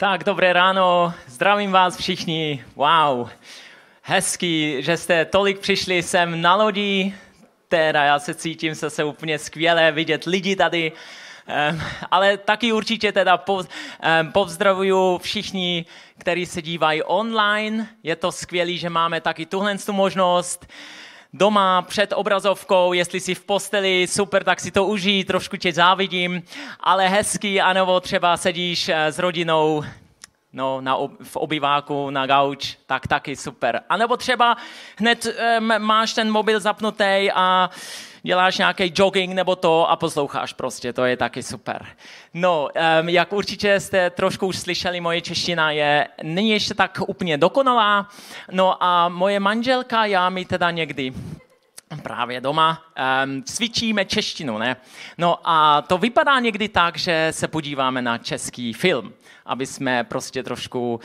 Tak, 0.00 0.24
dobré 0.24 0.52
ráno, 0.52 1.14
zdravím 1.26 1.72
vás 1.72 1.96
všichni. 1.96 2.64
Wow, 2.76 3.28
hezký, 4.02 4.76
že 4.82 4.96
jste 4.96 5.24
tolik 5.24 5.58
přišli 5.58 6.02
sem 6.02 6.40
na 6.40 6.54
lodi. 6.54 7.14
Teda 7.68 8.04
já 8.04 8.18
se 8.18 8.34
cítím 8.34 8.74
se 8.74 9.04
úplně 9.04 9.38
skvěle 9.38 9.92
vidět 9.92 10.24
lidi 10.24 10.56
tady. 10.56 10.92
Um, 10.92 11.82
ale 12.10 12.36
taky 12.36 12.72
určitě 12.72 13.12
teda 13.12 13.36
po, 13.36 13.54
um, 13.54 13.64
povzdravuju 14.32 15.18
všichni, 15.18 15.86
kteří 16.18 16.46
se 16.46 16.62
dívají 16.62 17.02
online. 17.02 17.86
Je 18.02 18.16
to 18.16 18.32
skvělé, 18.32 18.72
že 18.72 18.90
máme 18.90 19.20
taky 19.20 19.46
tuhle 19.46 19.78
tu 19.78 19.92
možnost 19.92 20.66
doma 21.32 21.82
před 21.82 22.12
obrazovkou, 22.16 22.92
jestli 22.92 23.20
jsi 23.20 23.34
v 23.34 23.44
posteli, 23.44 24.06
super, 24.06 24.44
tak 24.44 24.60
si 24.60 24.70
to 24.70 24.84
užij, 24.84 25.24
trošku 25.24 25.56
tě 25.56 25.72
závidím, 25.72 26.42
ale 26.80 27.08
hezký, 27.08 27.60
anebo 27.60 28.00
třeba 28.00 28.36
sedíš 28.36 28.88
eh, 28.88 29.12
s 29.12 29.18
rodinou 29.18 29.84
no, 30.52 30.80
na, 30.80 30.96
v 31.22 31.36
obyváku, 31.36 32.10
na 32.10 32.26
gauč, 32.26 32.76
tak 32.86 33.06
taky 33.06 33.36
super. 33.36 33.82
A 33.88 33.96
nebo 33.96 34.16
třeba 34.16 34.56
hned 34.96 35.26
um, 35.58 35.72
máš 35.78 36.14
ten 36.14 36.30
mobil 36.30 36.60
zapnutý 36.60 37.30
a 37.34 37.70
děláš 38.22 38.58
nějaký 38.58 38.92
jogging 38.96 39.34
nebo 39.34 39.56
to 39.56 39.90
a 39.90 39.96
posloucháš 39.96 40.52
prostě, 40.52 40.92
to 40.92 41.04
je 41.04 41.16
taky 41.16 41.42
super. 41.42 41.86
No, 42.34 42.68
um, 43.00 43.08
jak 43.08 43.32
určitě 43.32 43.80
jste 43.80 44.10
trošku 44.10 44.46
už 44.46 44.58
slyšeli, 44.58 45.00
moje 45.00 45.20
čeština 45.20 45.70
je, 45.70 46.08
není 46.22 46.50
ještě 46.50 46.74
tak 46.74 46.98
úplně 47.06 47.38
dokonalá, 47.38 48.08
no 48.50 48.84
a 48.84 49.08
moje 49.08 49.40
manželka, 49.40 50.04
já 50.04 50.30
mi 50.30 50.44
teda 50.44 50.70
někdy 50.70 51.12
právě 52.02 52.40
doma 52.40 52.82
um, 53.24 53.42
cvičíme 53.42 54.04
češtinu, 54.04 54.58
ne? 54.58 54.76
No 55.18 55.38
a 55.44 55.82
to 55.82 55.98
vypadá 55.98 56.40
někdy 56.40 56.68
tak, 56.68 56.98
že 56.98 57.28
se 57.30 57.48
podíváme 57.48 58.02
na 58.02 58.18
český 58.18 58.72
film 58.72 59.12
aby 59.46 59.66
jsme 59.66 60.04
prostě 60.04 60.42
trošku 60.42 61.00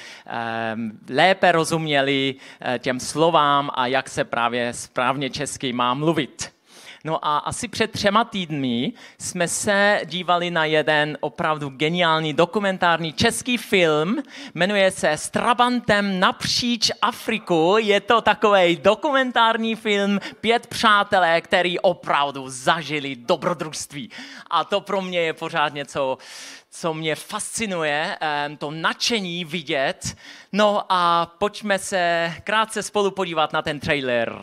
um, 0.75 0.99
lépe 1.09 1.51
rozuměli 1.51 2.35
uh, 2.35 2.77
těm 2.77 2.99
slovám 2.99 3.71
a 3.73 3.87
jak 3.87 4.09
se 4.09 4.23
právě 4.23 4.73
správně 4.73 5.29
česky 5.29 5.73
má 5.73 5.93
mluvit. 5.93 6.54
No 7.05 7.25
a 7.25 7.37
asi 7.37 7.67
před 7.67 7.91
třema 7.91 8.23
týdny 8.23 8.93
jsme 9.19 9.47
se 9.47 10.01
dívali 10.05 10.51
na 10.51 10.65
jeden 10.65 11.17
opravdu 11.21 11.69
geniální 11.69 12.33
dokumentární 12.33 13.13
český 13.13 13.57
film, 13.57 14.23
jmenuje 14.53 14.91
se 14.91 15.11
S 15.11 15.29
Trabantem 15.29 16.19
napříč 16.19 16.91
Afriku. 17.01 17.75
Je 17.79 18.01
to 18.01 18.21
takový 18.21 18.75
dokumentární 18.75 19.75
film 19.75 20.19
Pět 20.41 20.67
přátelé, 20.67 21.41
který 21.41 21.79
opravdu 21.79 22.49
zažili 22.49 23.15
dobrodružství. 23.15 24.09
A 24.49 24.63
to 24.63 24.81
pro 24.81 25.01
mě 25.01 25.19
je 25.19 25.33
pořád 25.33 25.73
něco, 25.73 26.17
co 26.71 26.93
mě 26.93 27.15
fascinuje, 27.15 28.17
to 28.57 28.71
nadšení 28.71 29.45
vidět. 29.45 30.17
No 30.51 30.83
a 30.89 31.25
pojďme 31.25 31.79
se 31.79 32.33
krátce 32.43 32.83
spolu 32.83 33.11
podívat 33.11 33.53
na 33.53 33.61
ten 33.61 33.79
trailer. 33.79 34.41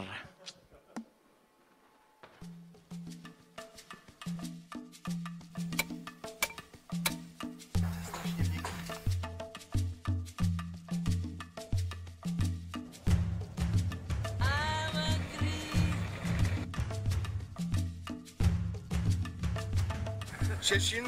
Chechen, 20.73 21.05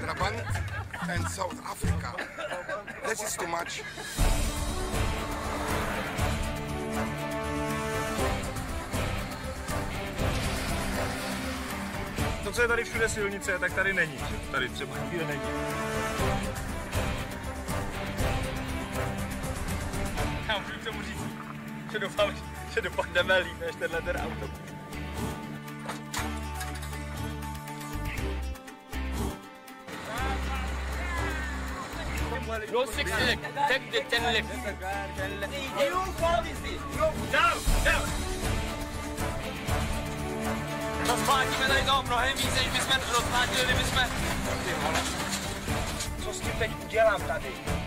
Trabant, 0.00 0.42
and 1.08 1.28
South 1.30 1.56
Africa. 1.64 2.16
This 3.08 3.22
is 3.22 3.36
too 3.36 3.46
much. 3.46 3.82
To, 12.44 12.52
co 12.52 12.62
je 12.62 12.68
tady 12.68 12.84
všude 12.84 13.08
silnice, 13.08 13.58
tak 13.58 13.72
tady 13.72 13.92
není. 13.92 14.18
Tady 14.50 14.68
třeba 14.68 14.98
nikde 14.98 15.26
není. 15.26 15.40
Já 20.48 20.58
můžu 20.58 20.78
k 20.80 20.84
tomu 20.84 21.02
říct, 21.02 21.22
že 21.92 21.98
doufám, 21.98 22.34
že 22.74 22.80
dopadneme 22.80 23.38
líp 23.38 23.60
než 23.60 23.76
tenhle 23.76 24.02
ten 24.02 24.16
autobus. 24.16 24.71
Go 32.70 32.86
60 32.86 33.10
left. 33.26 33.42
Take 33.68 33.90
the 33.90 34.00
10 34.08 34.22
left. 34.22 34.48
You 35.80 35.98
follow 36.20 36.42
this. 36.42 36.58
Down, 37.32 37.58
down. 37.84 38.08
Rozmlátíme 41.08 41.68
tady 41.68 41.82
toho 41.82 42.02
mnohem 42.02 42.36
víc, 42.36 42.54
než 42.54 42.66
bychom 42.66 42.96
rozmlátili, 43.12 43.64
kdybychom... 43.64 44.04
Ty 44.64 44.72
vole. 44.82 45.00
Co 46.24 46.32
s 46.32 46.40
tím 46.40 46.52
teď 46.58 46.70
udělám 46.84 47.22
tady? 47.22 47.81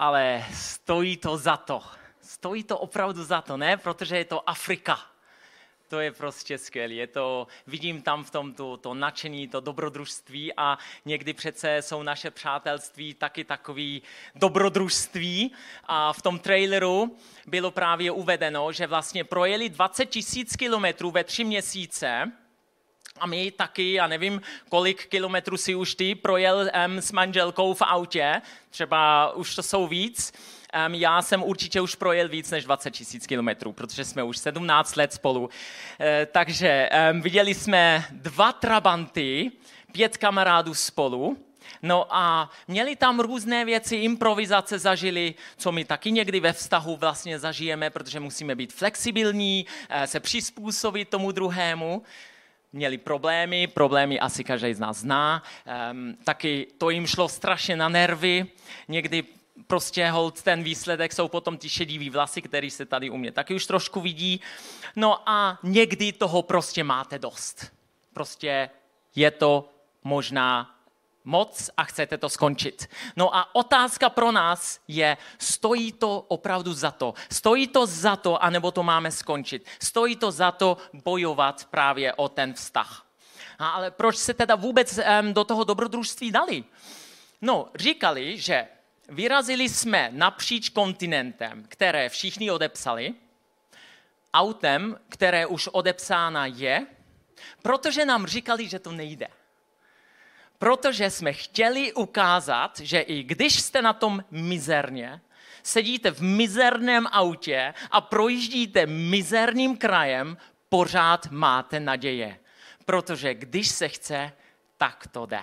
Ale 0.00 0.44
stojí 0.52 1.16
to 1.16 1.36
za 1.36 1.56
to. 1.56 1.82
Stojí 2.20 2.64
to 2.64 2.78
opravdu 2.78 3.24
za 3.24 3.40
to, 3.42 3.56
ne? 3.56 3.76
Protože 3.76 4.16
je 4.16 4.24
to 4.24 4.50
Afrika. 4.50 5.00
To 5.88 6.00
je 6.00 6.12
prostě 6.12 6.58
skvělé. 6.58 6.94
Je 6.94 7.06
to, 7.06 7.46
vidím 7.66 8.02
tam 8.02 8.24
v 8.24 8.30
tom 8.30 8.54
to, 8.54 8.76
to 8.76 8.94
nadšení, 8.94 9.48
to 9.48 9.60
dobrodružství 9.60 10.52
a 10.56 10.78
někdy 11.04 11.32
přece 11.32 11.82
jsou 11.82 12.02
naše 12.02 12.30
přátelství 12.30 13.14
taky 13.14 13.44
takový 13.44 14.02
dobrodružství. 14.34 15.52
A 15.84 16.12
v 16.12 16.22
tom 16.22 16.38
traileru 16.38 17.16
bylo 17.46 17.70
právě 17.70 18.10
uvedeno, 18.10 18.72
že 18.72 18.86
vlastně 18.86 19.24
projeli 19.24 19.68
20 19.68 20.06
tisíc 20.06 20.56
kilometrů 20.56 21.10
ve 21.10 21.24
tři 21.24 21.44
měsíce 21.44 22.32
a 23.20 23.26
my 23.26 23.50
taky, 23.50 23.92
já 23.92 24.06
nevím, 24.06 24.40
kolik 24.68 25.06
kilometrů 25.06 25.56
si 25.56 25.74
už 25.74 25.94
ty 25.94 26.14
projel 26.14 26.70
um, 26.86 26.98
s 26.98 27.12
manželkou 27.12 27.74
v 27.74 27.82
autě, 27.82 28.42
třeba 28.70 29.32
už 29.32 29.54
to 29.54 29.62
jsou 29.62 29.86
víc. 29.86 30.32
Um, 30.86 30.94
já 30.94 31.22
jsem 31.22 31.42
určitě 31.42 31.80
už 31.80 31.94
projel 31.94 32.28
víc 32.28 32.50
než 32.50 32.64
20 32.64 32.90
tisíc 32.90 33.26
kilometrů, 33.26 33.72
protože 33.72 34.04
jsme 34.04 34.22
už 34.22 34.38
17 34.38 34.96
let 34.96 35.12
spolu. 35.12 35.40
Uh, 35.40 35.48
takže 36.32 36.88
um, 37.12 37.20
viděli 37.20 37.54
jsme 37.54 38.04
dva 38.10 38.52
trabanty, 38.52 39.50
pět 39.92 40.16
kamarádů 40.16 40.74
spolu, 40.74 41.36
No 41.82 42.06
a 42.16 42.50
měli 42.68 42.96
tam 42.96 43.20
různé 43.20 43.64
věci, 43.64 43.96
improvizace 43.96 44.78
zažili, 44.78 45.34
co 45.56 45.72
my 45.72 45.84
taky 45.84 46.12
někdy 46.12 46.40
ve 46.40 46.52
vztahu 46.52 46.96
vlastně 46.96 47.38
zažijeme, 47.38 47.90
protože 47.90 48.20
musíme 48.20 48.54
být 48.54 48.72
flexibilní, 48.72 49.66
eh, 49.88 50.06
se 50.06 50.20
přizpůsobit 50.20 51.08
tomu 51.08 51.32
druhému 51.32 52.02
měli 52.72 52.98
problémy, 52.98 53.66
problémy 53.66 54.20
asi 54.20 54.44
každý 54.44 54.74
z 54.74 54.80
nás 54.80 54.96
zná, 54.96 55.42
um, 55.92 56.16
taky 56.24 56.66
to 56.78 56.90
jim 56.90 57.06
šlo 57.06 57.28
strašně 57.28 57.76
na 57.76 57.88
nervy, 57.88 58.46
někdy 58.88 59.24
prostě 59.66 60.10
hold 60.10 60.42
ten 60.42 60.62
výsledek 60.62 61.12
jsou 61.12 61.28
potom 61.28 61.58
ty 61.58 61.68
šedivý 61.68 62.10
vlasy, 62.10 62.42
který 62.42 62.70
se 62.70 62.86
tady 62.86 63.10
u 63.10 63.16
mě 63.16 63.32
taky 63.32 63.54
už 63.54 63.66
trošku 63.66 64.00
vidí. 64.00 64.40
No 64.96 65.28
a 65.28 65.58
někdy 65.62 66.12
toho 66.12 66.42
prostě 66.42 66.84
máte 66.84 67.18
dost. 67.18 67.72
Prostě 68.12 68.70
je 69.14 69.30
to 69.30 69.68
možná 70.04 70.79
moc 71.30 71.70
a 71.76 71.84
chcete 71.84 72.18
to 72.18 72.28
skončit. 72.28 72.90
No 73.16 73.30
a 73.36 73.54
otázka 73.54 74.10
pro 74.10 74.32
nás 74.32 74.80
je, 74.88 75.16
stojí 75.38 75.92
to 75.92 76.20
opravdu 76.28 76.74
za 76.74 76.90
to? 76.90 77.14
Stojí 77.32 77.66
to 77.70 77.86
za 77.86 78.16
to, 78.16 78.42
anebo 78.42 78.70
to 78.70 78.82
máme 78.82 79.10
skončit? 79.10 79.66
Stojí 79.78 80.16
to 80.16 80.30
za 80.30 80.50
to 80.50 80.76
bojovat 80.92 81.64
právě 81.70 82.14
o 82.14 82.28
ten 82.28 82.54
vztah? 82.54 83.06
A, 83.58 83.68
ale 83.68 83.90
proč 83.90 84.16
se 84.16 84.34
teda 84.34 84.54
vůbec 84.54 84.98
um, 84.98 85.34
do 85.34 85.44
toho 85.44 85.64
dobrodružství 85.64 86.30
dali? 86.30 86.64
No, 87.40 87.68
říkali, 87.74 88.38
že 88.38 88.68
vyrazili 89.08 89.68
jsme 89.68 90.10
napříč 90.12 90.68
kontinentem, 90.68 91.64
které 91.68 92.08
všichni 92.08 92.50
odepsali, 92.50 93.14
autem, 94.34 94.98
které 95.08 95.46
už 95.46 95.68
odepsána 95.72 96.46
je, 96.46 96.86
protože 97.62 98.04
nám 98.04 98.26
říkali, 98.26 98.68
že 98.68 98.78
to 98.78 98.92
nejde. 98.92 99.28
Protože 100.60 101.10
jsme 101.10 101.32
chtěli 101.32 101.92
ukázat, 101.92 102.80
že 102.80 103.00
i 103.00 103.22
když 103.22 103.60
jste 103.60 103.82
na 103.82 103.92
tom 103.92 104.24
mizerně, 104.30 105.20
sedíte 105.62 106.10
v 106.10 106.20
mizerném 106.20 107.06
autě 107.12 107.74
a 107.90 108.00
projíždíte 108.00 108.86
mizerným 108.86 109.76
krajem, 109.76 110.36
pořád 110.68 111.30
máte 111.30 111.80
naděje. 111.80 112.38
Protože 112.84 113.34
když 113.34 113.68
se 113.68 113.88
chce, 113.88 114.32
tak 114.76 115.06
to 115.06 115.26
jde. 115.26 115.40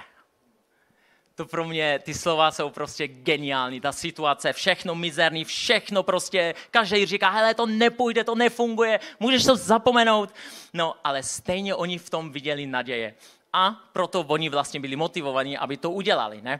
To 1.35 1.45
pro 1.45 1.65
mě, 1.65 1.99
ty 2.03 2.13
slova 2.13 2.51
jsou 2.51 2.69
prostě 2.69 3.07
geniální, 3.07 3.81
ta 3.81 3.91
situace, 3.91 4.53
všechno 4.53 4.95
mizerný, 4.95 5.45
všechno 5.45 6.03
prostě, 6.03 6.55
každý 6.71 7.05
říká, 7.05 7.29
hele, 7.29 7.53
to 7.53 7.65
nepůjde, 7.65 8.23
to 8.23 8.35
nefunguje, 8.35 8.99
můžeš 9.19 9.43
to 9.43 9.55
zapomenout. 9.55 10.33
No, 10.73 10.95
ale 11.03 11.23
stejně 11.23 11.75
oni 11.75 11.97
v 11.97 12.09
tom 12.09 12.31
viděli 12.31 12.65
naděje. 12.65 13.15
A 13.57 13.71
proto 13.93 14.19
oni 14.19 14.49
vlastně 14.49 14.79
byli 14.79 14.95
motivovaní, 14.95 15.57
aby 15.57 15.77
to 15.77 15.91
udělali, 15.91 16.41
ne? 16.41 16.59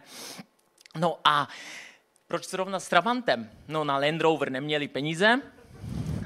No 0.96 1.18
a 1.24 1.48
proč 2.28 2.50
zrovna 2.50 2.80
s 2.80 2.90
Trabantem? 2.90 3.50
No 3.68 3.84
na 3.84 3.98
Land 3.98 4.22
Rover 4.22 4.52
neměli 4.52 4.88
peníze, 4.88 5.42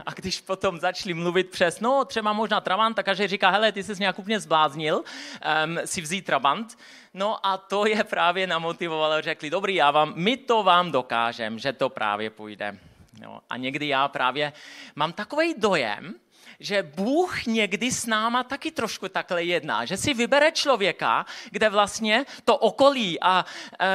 a 0.06 0.14
když 0.14 0.42
potom 0.42 0.80
začali 0.80 1.14
mluvit 1.14 1.50
přes, 1.50 1.80
no 1.80 2.06
třeba 2.06 2.34
možná 2.34 2.62
Trabant, 2.62 2.96
tak 2.96 3.06
každý 3.06 3.28
říká, 3.28 3.50
hele, 3.50 3.72
ty 3.72 3.84
jsi 3.84 4.00
nějak 4.00 4.20
úplně 4.20 4.40
zbláznil 4.40 4.96
um, 4.96 5.80
si 5.86 6.02
vzít 6.02 6.26
Trabant. 6.26 6.78
No 7.14 7.46
a 7.46 7.58
to 7.58 7.86
je 7.86 8.04
právě 8.04 8.48
namotivovalo, 8.48 9.22
řekli, 9.22 9.50
dobrý, 9.50 9.76
já 9.76 9.92
vám, 9.92 10.14
my 10.16 10.38
to 10.38 10.64
vám 10.64 10.92
dokážem, 10.92 11.60
že 11.60 11.74
to 11.74 11.90
právě 11.90 12.30
půjde. 12.30 12.80
No, 13.22 13.42
a 13.50 13.58
někdy 13.58 13.88
já 13.88 14.08
právě 14.08 14.54
mám 14.96 15.14
takový 15.14 15.54
dojem, 15.58 16.16
že 16.62 16.84
Bůh 16.84 17.46
někdy 17.46 17.92
s 17.92 18.06
náma 18.06 18.44
taky 18.44 18.72
trošku 18.72 19.10
takhle 19.10 19.44
jedná, 19.44 19.86
že 19.86 19.98
si 19.98 20.14
vybere 20.14 20.52
člověka, 20.52 21.26
kde 21.50 21.70
vlastně 21.70 22.26
to 22.46 22.58
okolí 22.58 23.18
a 23.22 23.46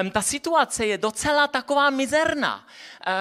um, 0.03 0.11
ta 0.11 0.23
situace 0.23 0.87
je 0.87 0.99
docela 0.99 1.47
taková 1.47 1.91
mizerná. 1.91 2.67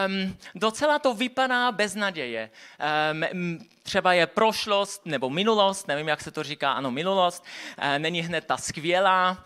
Um, 0.08 0.38
docela 0.56 1.00
to 1.00 1.14
vypadá 1.14 1.72
bez 1.72 1.96
naděje. 1.96 2.50
Um, 3.32 3.60
třeba 3.84 4.14
je 4.14 4.28
prošlost 4.28 5.06
nebo 5.06 5.30
minulost, 5.30 5.88
nevím, 5.88 6.08
jak 6.08 6.22
se 6.22 6.32
to 6.32 6.44
říká, 6.44 6.72
ano, 6.72 6.92
minulost, 6.92 7.44
uh, 7.78 8.00
není 8.00 8.22
hned 8.22 8.46
ta 8.46 8.58
skvělá, 8.58 9.46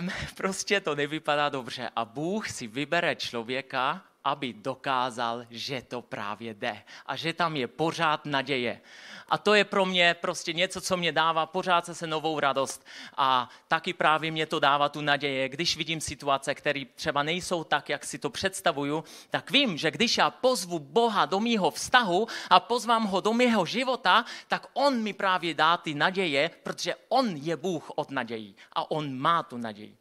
um, 0.00 0.10
prostě 0.36 0.80
to 0.80 0.94
nevypadá 0.94 1.48
dobře. 1.48 1.90
A 1.96 2.04
Bůh 2.04 2.48
si 2.48 2.66
vybere 2.66 3.16
člověka, 3.16 4.02
aby 4.28 4.52
dokázal, 4.52 5.46
že 5.50 5.82
to 5.82 6.02
právě 6.02 6.54
jde 6.54 6.82
a 7.06 7.16
že 7.16 7.32
tam 7.32 7.56
je 7.56 7.68
pořád 7.68 8.26
naděje. 8.26 8.80
A 9.28 9.38
to 9.38 9.54
je 9.54 9.64
pro 9.64 9.86
mě 9.86 10.16
prostě 10.20 10.52
něco, 10.52 10.80
co 10.80 10.96
mě 10.96 11.12
dává 11.12 11.46
pořád 11.46 11.86
se 11.92 12.06
novou 12.06 12.40
radost 12.40 12.86
a 13.16 13.48
taky 13.68 13.92
právě 13.92 14.30
mě 14.30 14.46
to 14.46 14.60
dává 14.60 14.88
tu 14.88 15.00
naděje. 15.00 15.48
Když 15.48 15.76
vidím 15.76 16.00
situace, 16.00 16.54
které 16.54 16.84
třeba 16.94 17.22
nejsou 17.22 17.64
tak, 17.64 17.88
jak 17.88 18.04
si 18.04 18.18
to 18.18 18.30
představuju, 18.30 19.04
tak 19.30 19.50
vím, 19.50 19.76
že 19.76 19.90
když 19.90 20.18
já 20.18 20.30
pozvu 20.30 20.78
Boha 20.78 21.26
do 21.26 21.40
mýho 21.40 21.70
vztahu 21.70 22.26
a 22.50 22.60
pozvám 22.60 23.04
ho 23.04 23.20
do 23.20 23.32
mého 23.32 23.66
života, 23.66 24.24
tak 24.48 24.66
on 24.72 25.02
mi 25.02 25.12
právě 25.12 25.54
dá 25.54 25.76
ty 25.76 25.94
naděje, 25.94 26.50
protože 26.62 26.94
on 27.08 27.36
je 27.36 27.56
Bůh 27.56 27.90
od 27.94 28.10
nadějí 28.10 28.56
a 28.72 28.90
on 28.90 29.18
má 29.18 29.42
tu 29.42 29.56
naději. 29.56 29.96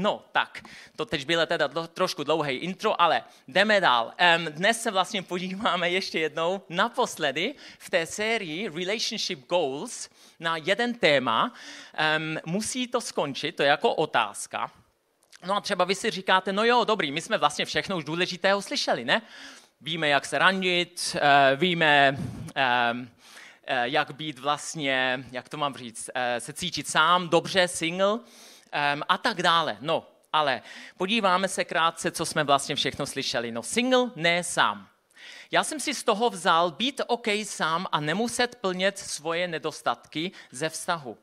No, 0.00 0.24
tak, 0.32 0.62
to 0.96 1.06
teď 1.06 1.26
bylo 1.26 1.46
teda 1.46 1.68
trošku 1.68 2.24
dlouhý 2.24 2.54
intro, 2.54 3.00
ale 3.00 3.24
jdeme 3.48 3.80
dál. 3.80 4.12
Um, 4.36 4.44
dnes 4.44 4.82
se 4.82 4.90
vlastně 4.90 5.22
podíváme 5.22 5.90
ještě 5.90 6.18
jednou 6.18 6.62
naposledy 6.68 7.54
v 7.78 7.90
té 7.90 8.06
sérii 8.06 8.68
Relationship 8.68 9.48
Goals 9.48 10.08
na 10.40 10.56
jeden 10.56 10.94
téma. 10.94 11.52
Um, 12.16 12.38
musí 12.46 12.88
to 12.88 13.00
skončit, 13.00 13.52
to 13.52 13.62
je 13.62 13.68
jako 13.68 13.94
otázka. 13.94 14.70
No 15.46 15.56
a 15.56 15.60
třeba 15.60 15.84
vy 15.84 15.94
si 15.94 16.10
říkáte, 16.10 16.52
no 16.52 16.64
jo, 16.64 16.84
dobrý, 16.84 17.12
my 17.12 17.20
jsme 17.20 17.38
vlastně 17.38 17.64
všechno 17.64 17.96
už 17.96 18.04
důležitého 18.04 18.62
slyšeli, 18.62 19.04
ne? 19.04 19.22
Víme, 19.80 20.08
jak 20.08 20.26
se 20.26 20.38
randit, 20.38 21.16
uh, 21.16 21.60
víme, 21.60 22.16
um, 22.92 23.10
jak 23.82 24.14
být 24.14 24.38
vlastně, 24.38 25.24
jak 25.32 25.48
to 25.48 25.56
mám 25.56 25.74
říct, 25.76 26.10
se 26.38 26.52
cítit 26.52 26.88
sám, 26.88 27.28
dobře, 27.28 27.68
single, 27.68 28.18
um, 28.94 29.02
a 29.08 29.18
tak 29.18 29.42
dále. 29.42 29.78
No, 29.80 30.06
ale 30.32 30.62
podíváme 30.96 31.48
se 31.48 31.64
krátce, 31.64 32.10
co 32.10 32.26
jsme 32.26 32.44
vlastně 32.44 32.76
všechno 32.76 33.06
slyšeli. 33.06 33.52
No, 33.52 33.62
single, 33.62 34.10
ne 34.16 34.44
sám. 34.44 34.88
Já 35.50 35.64
jsem 35.64 35.80
si 35.80 35.94
z 35.94 36.04
toho 36.04 36.30
vzal 36.30 36.70
být 36.70 37.00
OK 37.06 37.26
sám 37.44 37.86
a 37.92 38.00
nemuset 38.00 38.54
plnit 38.54 38.98
svoje 38.98 39.48
nedostatky 39.48 40.32
ze 40.50 40.68
vztahu. 40.68 41.18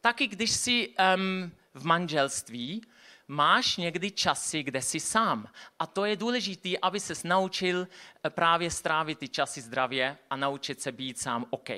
Taky 0.00 0.26
když 0.26 0.50
jsi 0.50 0.88
um, 0.88 1.52
v 1.74 1.84
manželství, 1.84 2.82
máš 3.28 3.76
někdy 3.76 4.10
časy, 4.10 4.62
kde 4.62 4.82
jsi 4.82 5.00
sám. 5.00 5.48
A 5.78 5.86
to 5.86 6.04
je 6.04 6.16
důležité, 6.16 6.68
aby 6.82 7.00
se 7.00 7.14
naučil 7.24 7.88
eh, 8.24 8.30
právě 8.30 8.70
strávit 8.70 9.18
ty 9.18 9.28
časy 9.28 9.60
zdravě 9.60 10.18
a 10.30 10.36
naučit 10.36 10.80
se 10.80 10.92
být 10.92 11.18
sám 11.18 11.46
OK. 11.50 11.70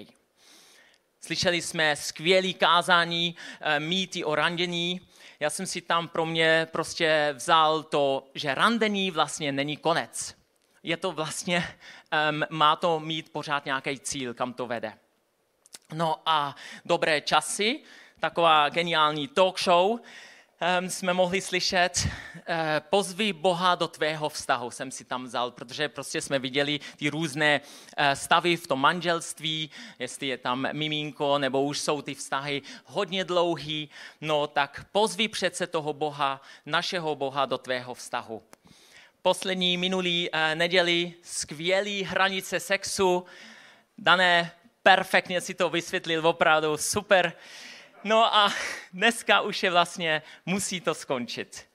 Slyšeli 1.21 1.63
jsme 1.63 1.97
skvělý 1.97 2.55
kázání, 2.55 3.37
eh, 3.61 3.81
mýty 3.81 4.25
o 4.25 4.35
randění. 4.35 5.01
Já 5.41 5.51
jsem 5.51 5.67
si 5.67 5.81
tam 5.81 6.09
pro 6.09 6.27
mě 6.27 6.69
prostě 6.73 7.33
vzal 7.37 7.83
to, 7.83 8.27
že 8.35 8.55
randení 8.55 9.11
vlastně 9.11 9.53
není 9.53 9.77
konec. 9.77 10.35
Je 10.83 10.97
to 10.97 11.13
vlastně, 11.13 11.77
um, 12.31 12.43
má 12.51 12.77
to 12.77 13.01
mít 13.01 13.33
pořád 13.33 13.65
nějaký 13.65 14.01
cíl, 14.01 14.35
kam 14.35 14.53
to 14.53 14.67
vede. 14.67 14.93
No 15.95 16.17
a 16.27 16.57
dobré 16.85 17.21
časy, 17.21 17.81
taková 18.21 18.69
geniální 18.69 19.29
talk 19.29 19.61
show, 19.61 20.01
um, 20.81 20.91
jsme 20.91 21.15
mohli 21.15 21.41
slyšet, 21.41 22.09
uh, 22.09 22.43
pozvi 22.81 23.33
Boha 23.33 23.75
do 23.75 23.89
tvého 23.89 24.29
vztahu, 24.29 24.71
jsem 24.71 24.91
si 24.91 25.05
tam 25.05 25.25
vzal, 25.25 25.51
protože 25.51 25.89
prostě 25.89 26.21
jsme 26.21 26.39
viděli 26.39 26.81
ty 26.97 27.11
různé 27.11 27.61
uh, 27.61 28.05
stavy 28.15 28.57
v 28.57 28.67
tom 28.67 28.81
manželství, 28.81 29.71
jestli 29.99 30.27
je 30.27 30.39
tam 30.39 30.69
miminko, 30.73 31.39
nebo 31.39 31.63
už 31.63 31.79
jsou 31.79 32.03
ty 32.03 32.15
vztahy 32.15 32.63
hodně 32.85 33.25
dlouhý, 33.25 33.91
no 34.21 34.47
tak 34.47 34.87
pozvi 34.93 35.29
přece 35.29 35.67
toho 35.67 35.93
Boha, 35.93 36.43
našeho 36.67 37.15
Boha 37.15 37.47
do 37.47 37.59
tvého 37.59 37.95
vztahu. 37.95 38.43
Poslední 39.23 39.77
minulý 39.77 40.31
uh, 40.31 40.39
neděli 40.55 41.15
skvělý 41.23 42.03
hranice 42.03 42.61
sexu, 42.61 43.25
dané 43.99 44.53
perfektně 44.83 45.41
si 45.41 45.55
to 45.55 45.69
vysvětlil, 45.69 46.29
opravdu 46.29 46.77
super. 46.77 47.33
No 48.07 48.35
a 48.37 48.53
dneska 48.93 49.41
už 49.41 49.63
je 49.63 49.71
vlastně, 49.71 50.23
musí 50.47 50.81
to 50.81 50.95
skončit. 50.95 51.67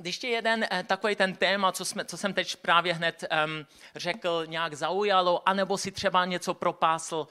Když 0.00 0.18
tě 0.18 0.28
jeden 0.28 0.66
eh, 0.70 0.82
takový 0.82 1.16
ten 1.16 1.34
téma, 1.34 1.72
co, 1.72 1.84
jsme, 1.84 2.04
co 2.04 2.16
jsem 2.16 2.34
teď 2.34 2.56
právě 2.56 2.94
hned 2.94 3.24
um, 3.46 3.66
řekl, 3.94 4.44
nějak 4.46 4.74
zaujalo, 4.74 5.48
anebo 5.48 5.78
si 5.78 5.90
třeba 5.90 6.24
něco 6.24 6.54
propásl, 6.54 7.28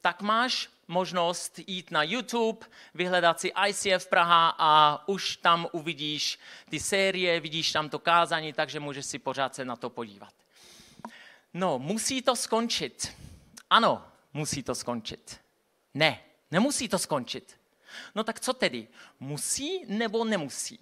tak 0.00 0.22
máš 0.22 0.68
možnost 0.88 1.60
jít 1.66 1.90
na 1.90 2.02
YouTube, 2.02 2.66
vyhledat 2.94 3.40
si 3.40 3.52
ICF 3.68 4.06
Praha 4.06 4.54
a 4.58 5.02
už 5.08 5.36
tam 5.36 5.66
uvidíš 5.72 6.38
ty 6.70 6.80
série, 6.80 7.40
vidíš 7.40 7.72
tam 7.72 7.88
to 7.88 7.98
kázání, 7.98 8.52
takže 8.52 8.80
můžeš 8.80 9.06
si 9.06 9.18
pořád 9.18 9.54
se 9.54 9.64
na 9.64 9.76
to 9.76 9.90
podívat. 9.90 10.32
No, 11.54 11.78
musí 11.78 12.22
to 12.22 12.36
skončit. 12.36 13.12
Ano, 13.70 14.04
musí 14.32 14.62
to 14.62 14.74
skončit. 14.74 15.43
Ne, 15.94 16.20
nemusí 16.50 16.88
to 16.88 16.98
skončit. 16.98 17.56
No 18.14 18.24
tak 18.24 18.40
co 18.40 18.52
tedy? 18.52 18.88
Musí 19.20 19.84
nebo 19.86 20.24
nemusí? 20.24 20.80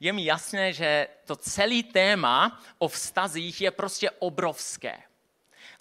Je 0.00 0.12
mi 0.12 0.24
jasné, 0.24 0.72
že 0.72 1.08
to 1.24 1.36
celé 1.36 1.82
téma 1.82 2.60
o 2.78 2.88
vztazích 2.88 3.60
je 3.60 3.70
prostě 3.70 4.10
obrovské. 4.10 5.02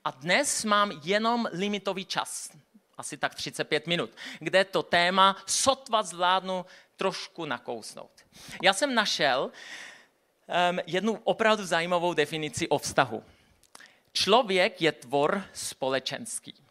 A 0.04 0.12
dnes 0.12 0.66
mám 0.66 0.92
jenom 1.04 1.50
limitový 1.52 2.06
čas, 2.06 2.52
asi 2.98 3.18
tak 3.18 3.36
35 3.36 3.88
minut, 3.88 4.10
kde 4.40 4.66
to 4.66 4.84
téma 4.84 5.38
sotva 5.46 6.04
zvládnu 6.04 6.66
trošku 6.96 7.46
nakousnout. 7.46 8.12
Já 8.64 8.74
jsem 8.74 8.96
našel 8.96 9.52
um, 10.72 10.80
jednu 10.88 11.20
opravdu 11.24 11.66
zajímavou 11.66 12.14
definici 12.14 12.68
o 12.68 12.78
vztahu. 12.78 13.24
Člověk 14.14 14.82
je 14.82 14.92
tvor 14.92 15.44
společenský 15.54 16.67